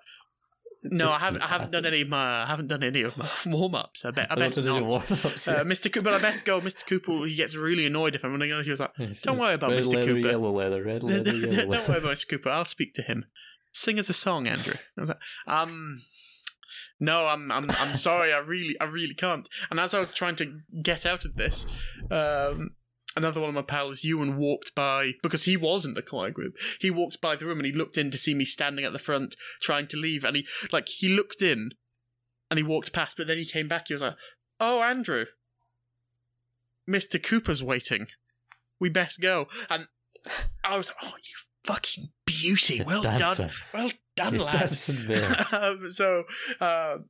[0.84, 1.42] no, I haven't.
[1.42, 2.42] I haven't done any of my.
[2.42, 4.04] I haven't done any of my warm ups.
[4.04, 4.30] I bet.
[4.30, 4.90] I best wanted to do not.
[4.90, 5.64] warm-ups, Uh.
[5.64, 5.92] Mr.
[5.92, 6.60] Cooper, I best go.
[6.60, 6.86] Mr.
[6.86, 8.64] Cooper, he gets really annoyed if I'm running on.
[8.64, 9.94] He was like, don't worry about red Mr.
[9.94, 10.28] leather, Cooper.
[10.28, 11.88] Yellow leather, red leather, yellow "Don't leather.
[11.92, 12.28] worry about Mr.
[12.30, 12.48] Cooper.
[12.50, 13.26] I'll speak to him.
[13.72, 14.74] Sing us a song, Andrew.
[14.96, 16.00] I was like, um,
[16.98, 18.32] no, I'm, I'm, I'm sorry.
[18.32, 19.48] I really, I really can't.
[19.70, 21.66] And as I was trying to get out of this,
[22.10, 22.70] um,
[23.16, 26.54] another one of my pals, Ewan, walked by because he was in the choir group.
[26.80, 28.98] He walked by the room and he looked in to see me standing at the
[28.98, 31.70] front trying to leave, and he, like, he looked in,
[32.50, 33.88] and he walked past, but then he came back.
[33.88, 34.16] He was like,
[34.58, 35.26] "Oh, Andrew,
[36.88, 37.22] Mr.
[37.22, 38.08] Cooper's waiting.
[38.80, 39.86] We best go." And
[40.64, 41.34] I was like, "Oh, you
[41.64, 42.82] fucking beauty!
[42.84, 44.62] Well done, well done, You lad."
[45.52, 46.24] um, so,
[46.60, 47.06] um,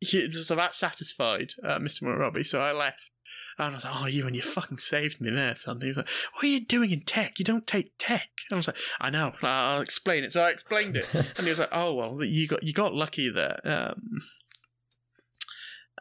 [0.00, 2.16] he, so that satisfied uh, Mr.
[2.16, 2.44] Robbie.
[2.44, 3.10] So I left.
[3.58, 5.80] And I was like, oh, you and you fucking saved me there, son.
[5.80, 7.38] He was like, what are you doing in tech?
[7.38, 8.28] You don't take tech.
[8.50, 9.32] And I was like, I know.
[9.42, 10.32] I'll explain it.
[10.32, 13.30] So I explained it, and he was like, oh well, you got you got lucky
[13.30, 13.58] there.
[13.64, 14.20] Um,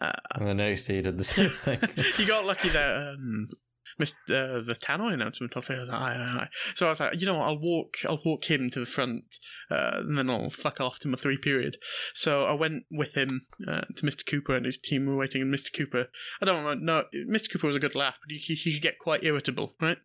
[0.01, 1.79] and the next day he did the same thing.
[2.17, 3.11] you got lucky there.
[3.11, 3.49] Um,
[3.97, 5.75] missed uh, the Tannoy announcement of it.
[5.75, 6.47] I was like, aye, aye, aye.
[6.75, 7.47] So I was like, you know what?
[7.47, 7.95] I'll walk.
[8.07, 9.23] I'll walk him to the front,
[9.71, 11.77] uh, and then I'll fuck off to my three period.
[12.13, 14.25] So I went with him uh, to Mr.
[14.25, 15.41] Cooper and his team were waiting.
[15.41, 15.73] And Mr.
[15.75, 16.07] Cooper,
[16.41, 17.51] I don't know, no, Mr.
[17.51, 19.97] Cooper was a good laugh, but he, he, he could get quite irritable, right?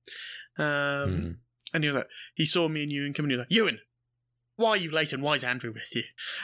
[0.58, 0.66] Um,
[1.10, 1.36] Mm.
[1.72, 3.30] And he was like, he saw me and Ewan coming.
[3.30, 3.78] And he was like, Ewan,
[4.60, 6.02] why are you late and why is Andrew with you?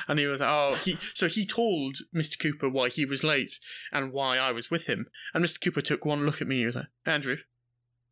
[0.08, 0.96] And he was like, oh, he.
[1.14, 2.38] So he told Mr.
[2.38, 3.60] Cooper why he was late
[3.92, 5.06] and why I was with him.
[5.34, 5.60] And Mr.
[5.60, 6.58] Cooper took one look at me.
[6.58, 7.36] He was like, Andrew,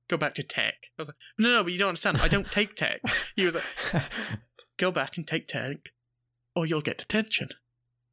[0.09, 0.75] go back to tech.
[0.99, 2.19] I was like, no, no, but you don't understand.
[2.19, 3.01] I don't take tech.
[3.35, 3.65] He was like,
[4.79, 5.93] go back and take tech,
[6.55, 7.49] or you'll get detention.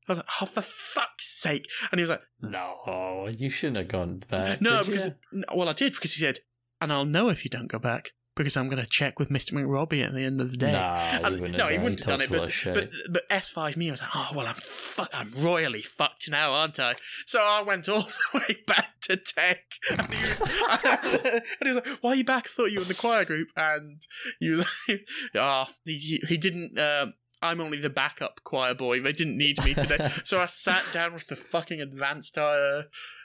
[0.08, 1.68] I was like, oh, for fuck's sake.
[1.92, 4.62] And he was like, no, you shouldn't have gone back.
[4.62, 5.44] no, because you?
[5.54, 6.40] well, I did because he said,
[6.80, 8.12] and I'll know if you don't go back
[8.42, 10.72] because I'm going to check with Mister McRobbie at the end of the day.
[10.72, 10.96] Nah,
[11.28, 14.02] And- he no, he wouldn't have done it, but, but but S5 me, I was
[14.02, 16.94] like, oh well, I'm fu- I'm royally fucked now, aren't I?
[17.26, 18.02] So I went all
[18.34, 20.42] the way back to tech, and he was,
[20.84, 22.46] and he was like, why are you back?
[22.46, 24.02] I thought you were in the choir group, and
[24.40, 24.64] you,
[25.36, 26.78] ah, he, he- he didn't.
[26.80, 27.14] Um,
[27.44, 29.02] I'm only the backup choir boy.
[29.02, 32.84] They didn't need me today, so I sat down with the fucking advanced uh,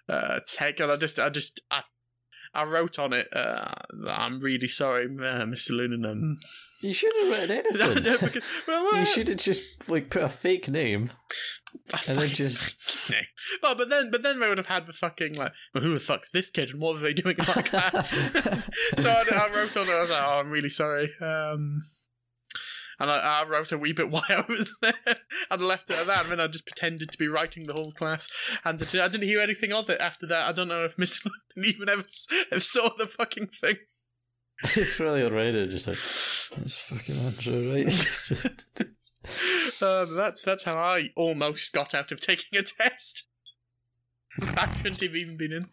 [0.09, 1.83] uh, tech, and I just, I just, I.
[2.57, 3.29] I wrote on it.
[3.35, 3.73] Uh,
[4.09, 5.71] I'm really sorry, uh, Mr.
[5.73, 6.05] Lunan.
[6.11, 6.37] Um,
[6.81, 8.03] you should have written anything.
[8.05, 11.11] no, because, well, you uh, should have just like put a fake name.
[11.93, 13.19] I And then just- No.
[13.63, 16.01] But but then but then they would have had the fucking like, well, who the
[16.01, 18.09] fuck's this kid and what are they doing in my class?
[18.99, 19.91] so I, I wrote on it.
[19.93, 21.11] I was like, oh, I'm really sorry.
[21.21, 21.83] Um,
[22.99, 25.17] and I, I wrote a wee bit why I was there
[25.51, 26.23] and left it at that.
[26.23, 28.29] And then I just pretended to be writing the whole class.
[28.65, 30.49] And I didn't hear anything of it after that.
[30.49, 31.25] I don't know if Miss
[31.57, 32.05] London even ever,
[32.51, 33.77] ever saw the fucking thing.
[34.75, 35.99] it's really it, just like
[36.57, 38.95] that's fucking Andrew, right?
[39.83, 43.25] Uh, that's that's how I almost got out of taking a test.
[44.41, 45.67] I shouldn't have even been in.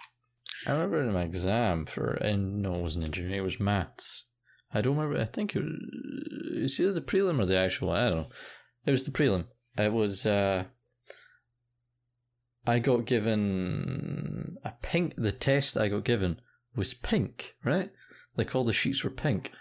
[0.65, 4.25] I remember in my exam for, and no, it wasn't engineering, it was maths.
[4.73, 8.17] I don't remember, I think it was, either the prelim or the actual I don't
[8.17, 8.29] know.
[8.85, 9.45] It was the prelim.
[9.77, 10.65] It was, uh,
[12.65, 16.39] I got given a pink, the test I got given
[16.75, 17.91] was pink, right?
[18.37, 19.51] Like all the sheets were pink.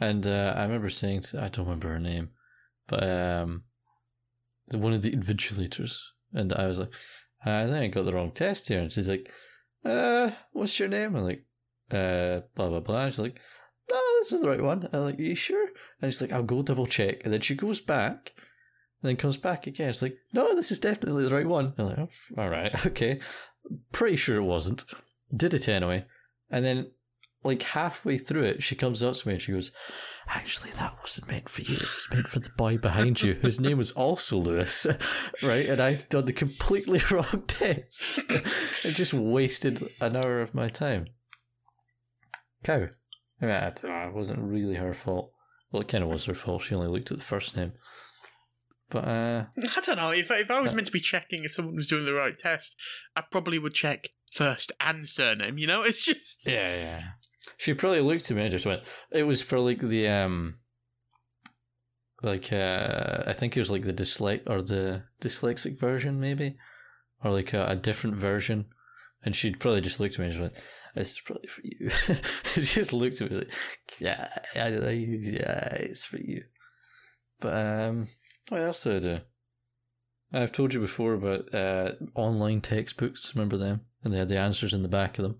[0.00, 2.30] And uh, I remember saying, to, I don't remember her name,
[2.86, 3.64] but um,
[4.70, 6.00] one of the invigilators,
[6.32, 6.90] and I was like,
[7.44, 9.30] I think I got the wrong test here, and she's like,
[9.84, 11.16] uh, what's your name?
[11.16, 11.44] I'm like,
[11.90, 13.06] uh, blah blah blah.
[13.06, 13.40] She's like,
[14.18, 14.88] this is the right one.
[14.92, 15.68] I'm like, Are you sure?
[16.00, 18.32] And she's like, I'll go double check, and then she goes back.
[19.00, 19.90] And then comes back again.
[19.90, 21.72] It's like, no, this is definitely the right one.
[21.78, 23.20] I'm like, oh, all right, okay.
[23.92, 24.84] Pretty sure it wasn't.
[25.34, 26.04] Did it anyway.
[26.50, 26.90] And then
[27.44, 29.72] like halfway through it, she comes up to me and she goes,
[30.26, 31.76] Actually, that wasn't meant for you.
[31.76, 34.86] It was meant for the boy behind you, whose name was also Lewis.
[35.42, 35.66] right?
[35.66, 38.20] And I'd done the completely wrong test.
[38.84, 41.06] and just wasted an hour of my time.
[42.62, 42.88] Cow.
[43.40, 45.32] I mean, I don't know, it wasn't really her fault.
[45.70, 46.62] Well, it kind of was her fault.
[46.62, 47.72] She only looked at the first name.
[48.90, 49.44] But, uh.
[49.56, 50.10] I don't know.
[50.10, 52.74] If, if I was meant to be checking if someone was doing the right test,
[53.14, 55.58] I probably would check first and surname.
[55.58, 56.46] You know, it's just.
[56.46, 57.02] Yeah, yeah.
[57.56, 58.82] She probably looked at me and just went.
[59.10, 60.58] It was for like the um,
[62.22, 66.56] like uh, I think it was like the dyslex or the dyslexic version maybe,
[67.24, 68.66] or like a, a different version,
[69.24, 70.64] and she'd probably just looked at me and just went,
[70.94, 71.90] "This is probably for you."
[72.54, 73.52] she just looked at me like,
[73.98, 76.44] "Yeah, I, yeah, it's for you."
[77.40, 78.08] But um,
[78.48, 79.20] what else did I do?
[80.32, 83.34] I've told you before about uh, online textbooks.
[83.34, 83.82] Remember them?
[84.04, 85.38] And they had the answers in the back of them.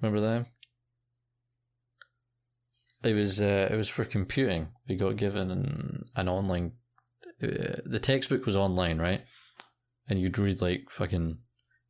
[0.00, 0.46] Remember them?
[3.02, 4.68] It was uh, it was for computing.
[4.88, 6.72] We got given an, an online.
[7.42, 9.22] Uh, the textbook was online, right?
[10.08, 11.38] And you'd read like fucking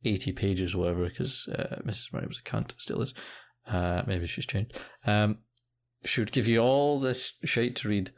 [0.03, 2.13] eighty pages, or whatever, because uh, Mrs.
[2.13, 3.13] Murray was a cunt, still is.
[3.67, 4.79] Uh, maybe she's changed.
[5.05, 5.39] Um,
[6.05, 8.11] she would give you all this shite to read.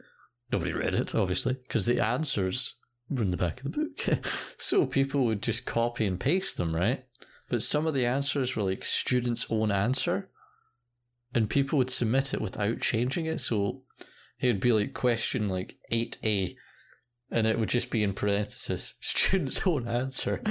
[0.52, 2.76] Nobody read it, obviously, because the answers
[3.10, 4.26] were in the back of the book.
[4.58, 7.06] so people would just copy and paste them, right?
[7.50, 10.30] But some of the answers were like students' own answer,
[11.34, 13.40] and people would submit it without changing it.
[13.40, 13.84] So
[14.40, 16.56] it would be like question like 8A,
[17.32, 20.42] and it would just be in parenthesis, student's own answer.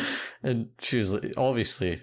[0.43, 2.03] And she was like, obviously,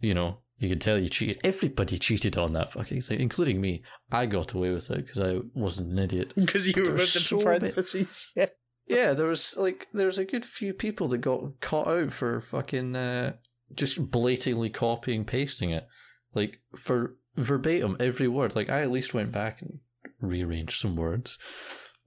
[0.00, 1.40] you know, you could tell you cheated.
[1.42, 3.82] Everybody cheated on that fucking thing, including me.
[4.12, 6.34] I got away with it because I wasn't an idiot.
[6.36, 8.30] Because you there's the so parentheses.
[8.36, 8.46] Yeah.
[8.86, 12.40] Yeah, there was like there was a good few people that got caught out for
[12.40, 13.34] fucking uh,
[13.72, 15.86] just blatantly copying pasting it,
[16.34, 18.56] like for verbatim every word.
[18.56, 19.78] Like I at least went back and
[20.20, 21.38] rearranged some words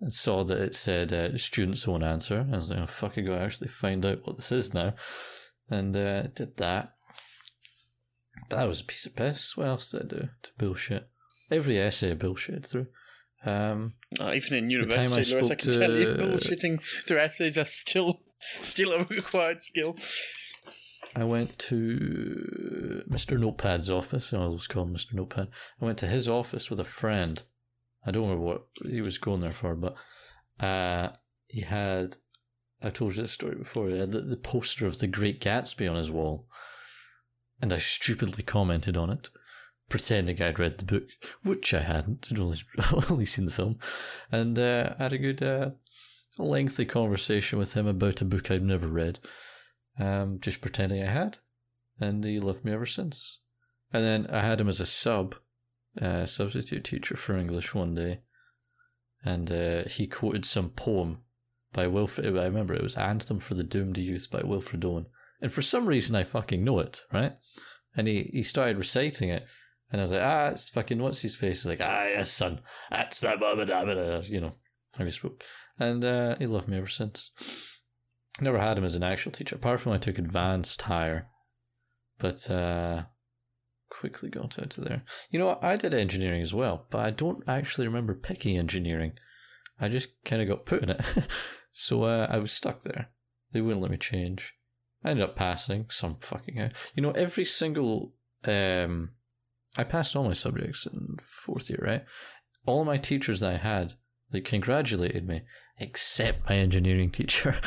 [0.04, 2.46] and saw that it said uh, student's own answer.
[2.52, 4.94] I was like, oh fuck, I gotta actually find out what this is now,
[5.70, 6.94] and uh, did that.
[8.50, 9.56] But that was a piece of piss.
[9.56, 11.08] What else did I do to bullshit?
[11.50, 12.88] Every essay I bullshit through.
[13.46, 17.20] Um, Oh, even in time I university, Lewis, I can tell you, to- bullshitting through
[17.20, 18.20] essays are still
[18.62, 19.96] still a required skill.
[21.16, 23.38] I went to Mr.
[23.38, 24.34] Notepad's office.
[24.34, 25.14] I always call him Mr.
[25.14, 25.48] Notepad.
[25.82, 27.42] I went to his office with a friend.
[28.06, 29.96] I don't know what he was going there for, but
[30.60, 31.10] uh,
[31.48, 32.16] he had.
[32.82, 33.88] I told you this story before.
[33.88, 36.48] He had the, the poster of The Great Gatsby on his wall,
[37.62, 39.30] and I stupidly commented on it,
[39.88, 41.04] pretending I'd read the book,
[41.44, 42.28] which I hadn't.
[42.30, 42.58] I'd only,
[43.10, 43.80] only seen the film,
[44.32, 45.72] and uh, had a good, uh,
[46.38, 49.20] lengthy conversation with him about a book I'd never read
[50.00, 51.38] um, just pretending I had,
[52.00, 53.40] and he loved me ever since.
[53.92, 55.36] And then I had him as a sub,
[56.02, 58.22] uh, substitute teacher for English one day,
[59.24, 61.20] and uh, he quoted some poem
[61.72, 62.38] by Wilfred.
[62.38, 65.08] I remember it was "Anthem for the Doomed Youth" by Wilfred Owen,
[65.42, 67.34] and for some reason I fucking know it, right?
[67.96, 69.46] And he he started reciting it,
[69.92, 71.64] and I was like, ah, it's fucking what's his face?
[71.64, 74.56] He's like, ah, yes, son, that's the moment, I you know,
[74.98, 75.44] how he spoke,
[75.80, 77.32] and uh, he loved me ever since.
[78.42, 81.28] Never had him as an actual teacher, apart from I took advanced higher.
[82.18, 83.04] But uh,
[84.00, 85.04] quickly got out of there.
[85.30, 85.58] You know.
[85.62, 89.14] I did engineering as well, but I don't actually remember picking engineering.
[89.80, 91.02] I just kind of got put in it.
[91.72, 93.10] so uh, I was stuck there.
[93.52, 94.56] They wouldn't let me change.
[95.04, 96.72] I ended up passing some fucking out.
[96.96, 98.14] You know, every single.
[98.46, 99.12] Um,
[99.78, 102.04] I passed all my subjects in fourth year, right?
[102.66, 103.94] All my teachers that I had,
[104.32, 105.42] they congratulated me,
[105.80, 107.60] except my engineering teacher.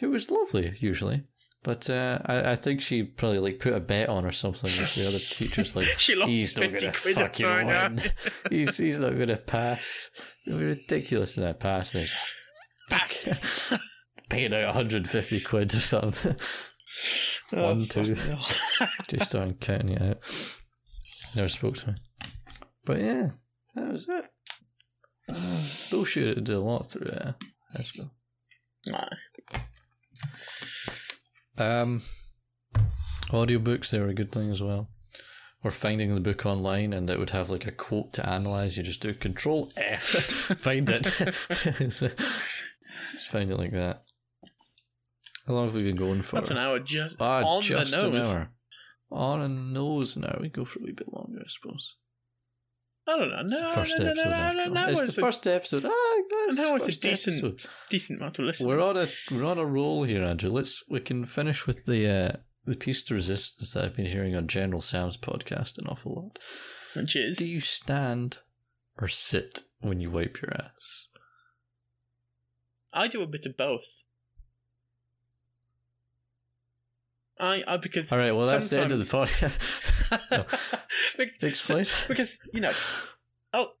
[0.00, 1.24] It was lovely, usually.
[1.64, 5.08] But uh, I, I think she probably like put a bet on or something the
[5.08, 5.74] other teachers.
[5.74, 8.02] Like She lost he's not quid, that's fucking win.
[8.50, 10.10] he's he's not gonna pass.
[10.46, 11.92] It'll be ridiculous in that pass.
[11.92, 12.06] Then
[12.90, 13.24] Back.
[14.28, 16.36] paying out 150 quid or something.
[17.50, 18.14] One, two.
[19.08, 20.18] Just started counting it out.
[21.34, 21.94] Never spoke to me.
[22.84, 23.30] But yeah,
[23.74, 24.26] that was it.
[25.30, 27.32] Uh, bullshit it did a lot through uh,
[27.72, 28.10] high school.
[28.92, 29.08] Aye.
[31.58, 32.02] Um,
[33.28, 34.88] audiobooks, they were a good thing as well.
[35.62, 38.76] Or finding the book online and it would have like a quote to analyze.
[38.76, 40.00] You just do Control F,
[40.58, 41.04] find it.
[43.14, 43.96] Just find it like that.
[45.46, 46.36] How long have we been going for?
[46.36, 48.24] That's an hour just Ah, on just the nose.
[48.26, 48.50] an hour.
[49.10, 50.36] On a nose now.
[50.40, 51.96] We go for a wee bit longer, I suppose.
[53.06, 53.40] I don't know.
[53.40, 54.28] It's no, the first no, no, episode.
[54.30, 54.70] no, after no, all.
[54.70, 55.84] no, it's it's the a first episode.
[55.84, 57.70] Ah, that's now it's a decent- episode.
[57.90, 58.66] decent amount of listeners.
[58.68, 60.50] We're on a we're on a roll here, Andrew.
[60.50, 64.34] Let's we can finish with the uh, the piece de resistance that I've been hearing
[64.34, 66.38] on General Sam's podcast an awful lot.
[66.94, 68.38] Which is Do you stand
[68.98, 71.08] or sit when you wipe your ass?
[72.94, 74.04] I do a bit of both.
[77.40, 80.46] I, I because All right, well that's the end of the podcast.
[81.16, 81.86] because, Explain.
[82.08, 82.72] because you know,
[83.52, 83.72] oh,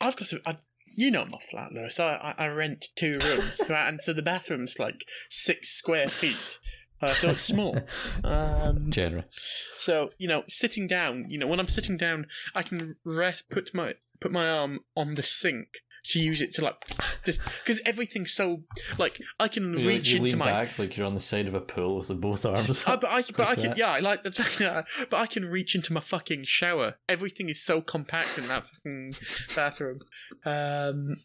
[0.00, 0.40] I've got to.
[0.46, 0.58] I,
[0.96, 1.98] you know my flat, Lewis.
[2.00, 3.88] I, I, I rent two rooms, right?
[3.88, 6.58] And so the bathroom's like six square feet,
[7.00, 7.78] uh, so it's small.
[8.24, 9.46] Um, Generous.
[9.76, 13.74] so you know, sitting down, you know, when I'm sitting down, I can rest, put
[13.74, 15.68] my put my arm on the sink
[16.06, 16.76] to use it to like
[17.24, 18.62] just because everything's so
[18.98, 21.46] like I can You, reach you into lean my back like you're on the side
[21.48, 22.84] of a pool with the both arms.
[22.86, 23.78] Uh, but I, but I like can, that.
[23.78, 24.86] yeah, I like that.
[25.10, 26.96] But I can reach into my fucking shower.
[27.08, 29.14] Everything is so compact in that fucking
[29.56, 30.00] bathroom.
[30.44, 31.16] Um,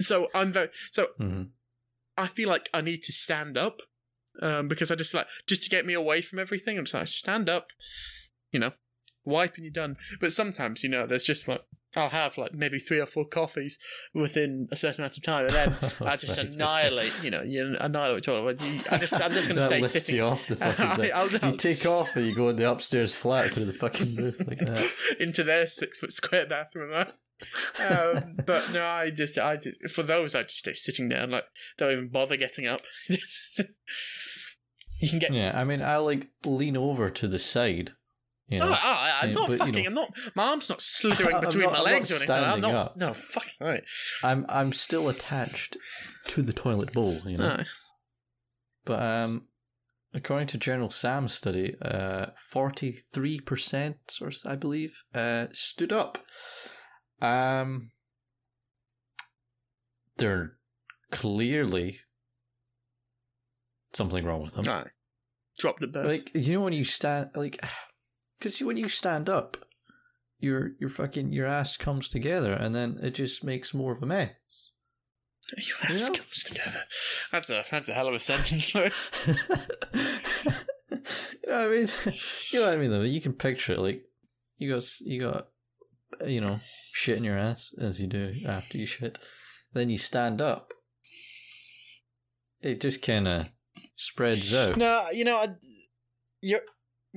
[0.00, 1.50] so I'm very so Mhm.
[2.16, 3.80] I feel like I need to stand up,
[4.40, 6.78] um, because I just like just to get me away from everything.
[6.78, 7.68] I'm just like stand up,
[8.52, 8.72] you know,
[9.26, 9.96] wipe and you're done.
[10.20, 11.62] But sometimes you know, there's just like
[11.94, 13.78] I'll have like maybe three or four coffees
[14.14, 17.12] within a certain amount of time, and then I just annihilate.
[17.22, 18.62] You know, you annihilate toilet.
[18.62, 21.28] You- I just I'm just gonna that stay sitting you off the fucking I- I'll-
[21.42, 24.36] I'll you take off and you go in the upstairs flat through the fucking roof
[24.46, 24.90] like that.
[25.20, 26.92] into their six foot square bathroom.
[27.86, 31.44] Um, but no, I just, I just, for those, I just stay sitting down, like,
[31.76, 32.80] don't even bother getting up.
[35.00, 35.32] you can get.
[35.32, 37.92] Yeah, I mean, I like lean over to the side.
[38.48, 39.74] You know, I, I'm Yeah, not but, you fucking.
[39.74, 40.12] know- I'm not.
[40.36, 42.30] My arm's not slithering between not- my legs or anything.
[42.36, 42.74] I'm not.
[42.74, 42.96] up.
[42.96, 43.82] No, fucking right.
[44.22, 45.76] I'm I'm still attached
[46.28, 47.16] to the toilet bowl.
[47.26, 47.64] You know, No.
[48.84, 49.48] but um,
[50.14, 56.18] according to General Sam's study, uh, forty three percent, or I believe, uh, stood up.
[57.20, 57.90] Um,
[60.18, 60.52] they're
[61.10, 61.98] clearly
[63.92, 64.64] something wrong with them.
[64.66, 64.84] No.
[65.58, 66.06] Drop the birth.
[66.06, 67.58] Like you know when you stand like
[68.38, 69.56] because when you stand up,
[70.38, 74.06] your your fucking your ass comes together and then it just makes more of a
[74.06, 74.72] mess.
[75.56, 76.16] Your ass know?
[76.16, 76.82] comes together.
[77.32, 79.10] That's a that's a hell of a sentence, Lewis.
[79.26, 79.34] you
[81.46, 81.88] know what I mean?
[82.50, 83.02] You know what I mean though.
[83.02, 84.02] You can picture it like
[84.58, 85.48] you got you got
[86.26, 86.60] you know
[86.92, 89.18] shit in your ass as you do after you shit.
[89.72, 90.72] Then you stand up.
[92.62, 93.52] It just kind of
[93.94, 94.76] spreads out.
[94.76, 95.48] No, you know, I,
[96.40, 96.62] you're.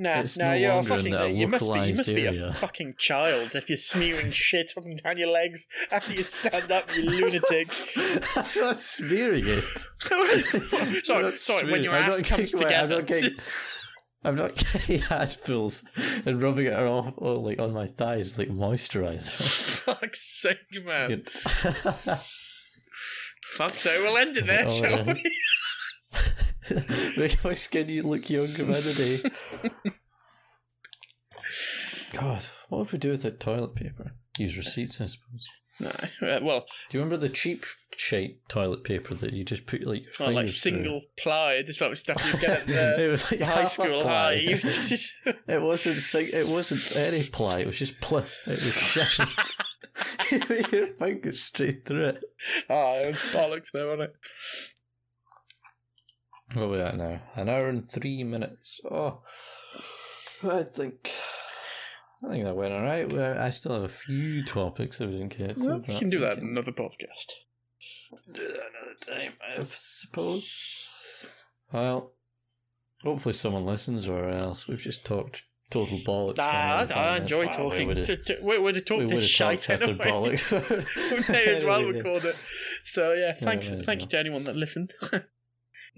[0.02, 1.36] Nah, It's nah, no you're fucking.
[1.36, 1.80] You must be.
[1.90, 5.68] You must be a fucking child if you're smearing shit up and down your legs
[5.92, 7.68] after you stand up, you lunatic.
[8.38, 9.66] I'm not smearing it.
[10.10, 11.70] I'm sorry, sorry.
[11.70, 12.96] When your I'm ass comes getting- I'm together.
[12.96, 13.36] not getting,
[14.24, 15.84] I'm not getting handfuls
[16.26, 19.30] and rubbing it off oh, like on my thighs like moisturizer.
[19.84, 21.24] Fuck's sake, man.
[23.54, 25.24] Fuck so we'll end it there, Oh, shall we?
[27.18, 28.30] Make my skinny look
[28.82, 29.72] the day.
[32.14, 34.14] God, what would we do without toilet paper?
[34.38, 35.48] Use receipts, I suppose.
[35.80, 35.90] No,
[36.28, 37.64] uh, well, Do you remember the cheap
[37.96, 40.72] shape toilet paper that you just put like your not like fingers through?
[40.72, 41.62] single ply.
[41.66, 42.68] This type of stuff you get at
[42.98, 44.34] the it was like high school high.
[44.34, 47.60] It wasn't sing- it wasn't any ply.
[47.60, 48.26] It was just ply.
[48.46, 48.96] It was
[50.32, 52.24] you put your fingers straight through it.
[52.70, 54.16] oh, it was bollocks there, wasn't it?
[56.54, 57.20] What are we at now?
[57.36, 58.82] An hour and three minutes.
[58.90, 59.22] Oh,
[60.50, 61.12] I think
[62.26, 63.12] I think that went all right.
[63.12, 65.68] Well, I still have a few topics that we didn't get to.
[65.70, 67.34] Well, we can do that in another podcast.
[68.32, 70.88] do that another time, I suppose.
[71.72, 72.14] Well,
[73.04, 76.38] hopefully someone listens, or else we've just talked total bollocks.
[76.38, 77.46] Nah, I, I enjoy.
[77.46, 77.88] Wow, talking.
[77.88, 79.94] would've- To, to, we would have talked this shite anyway.
[79.98, 80.52] bollocks.
[81.28, 82.36] we may as well record it.
[82.86, 84.94] So yeah, thanks, as thank you to anyone that listened.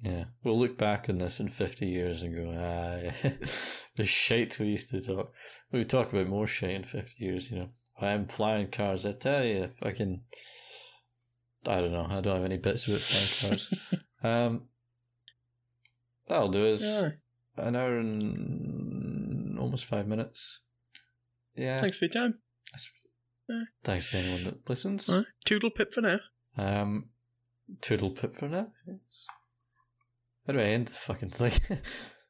[0.01, 3.29] Yeah, we'll look back on this in 50 years and go, ah,
[3.95, 5.31] the shite we used to talk.
[5.71, 7.69] We would talk about more shit in 50 years, you know.
[7.99, 10.21] I'm flying cars, I tell you, fucking.
[11.67, 13.73] I don't know, I don't have any bits about flying cars.
[14.23, 14.63] um,
[16.27, 16.81] that'll do us.
[16.81, 17.09] Yeah.
[17.57, 20.61] An hour and almost five minutes.
[21.55, 21.79] Yeah.
[21.79, 22.39] Thanks for your time.
[23.83, 25.09] Thanks to anyone that listens.
[25.09, 25.25] Right.
[25.45, 26.19] Toodle pip for now.
[26.57, 27.09] Um,
[27.81, 28.67] toodle pip for now.
[28.87, 29.27] Yes.
[30.45, 31.53] How do I end the fucking thing?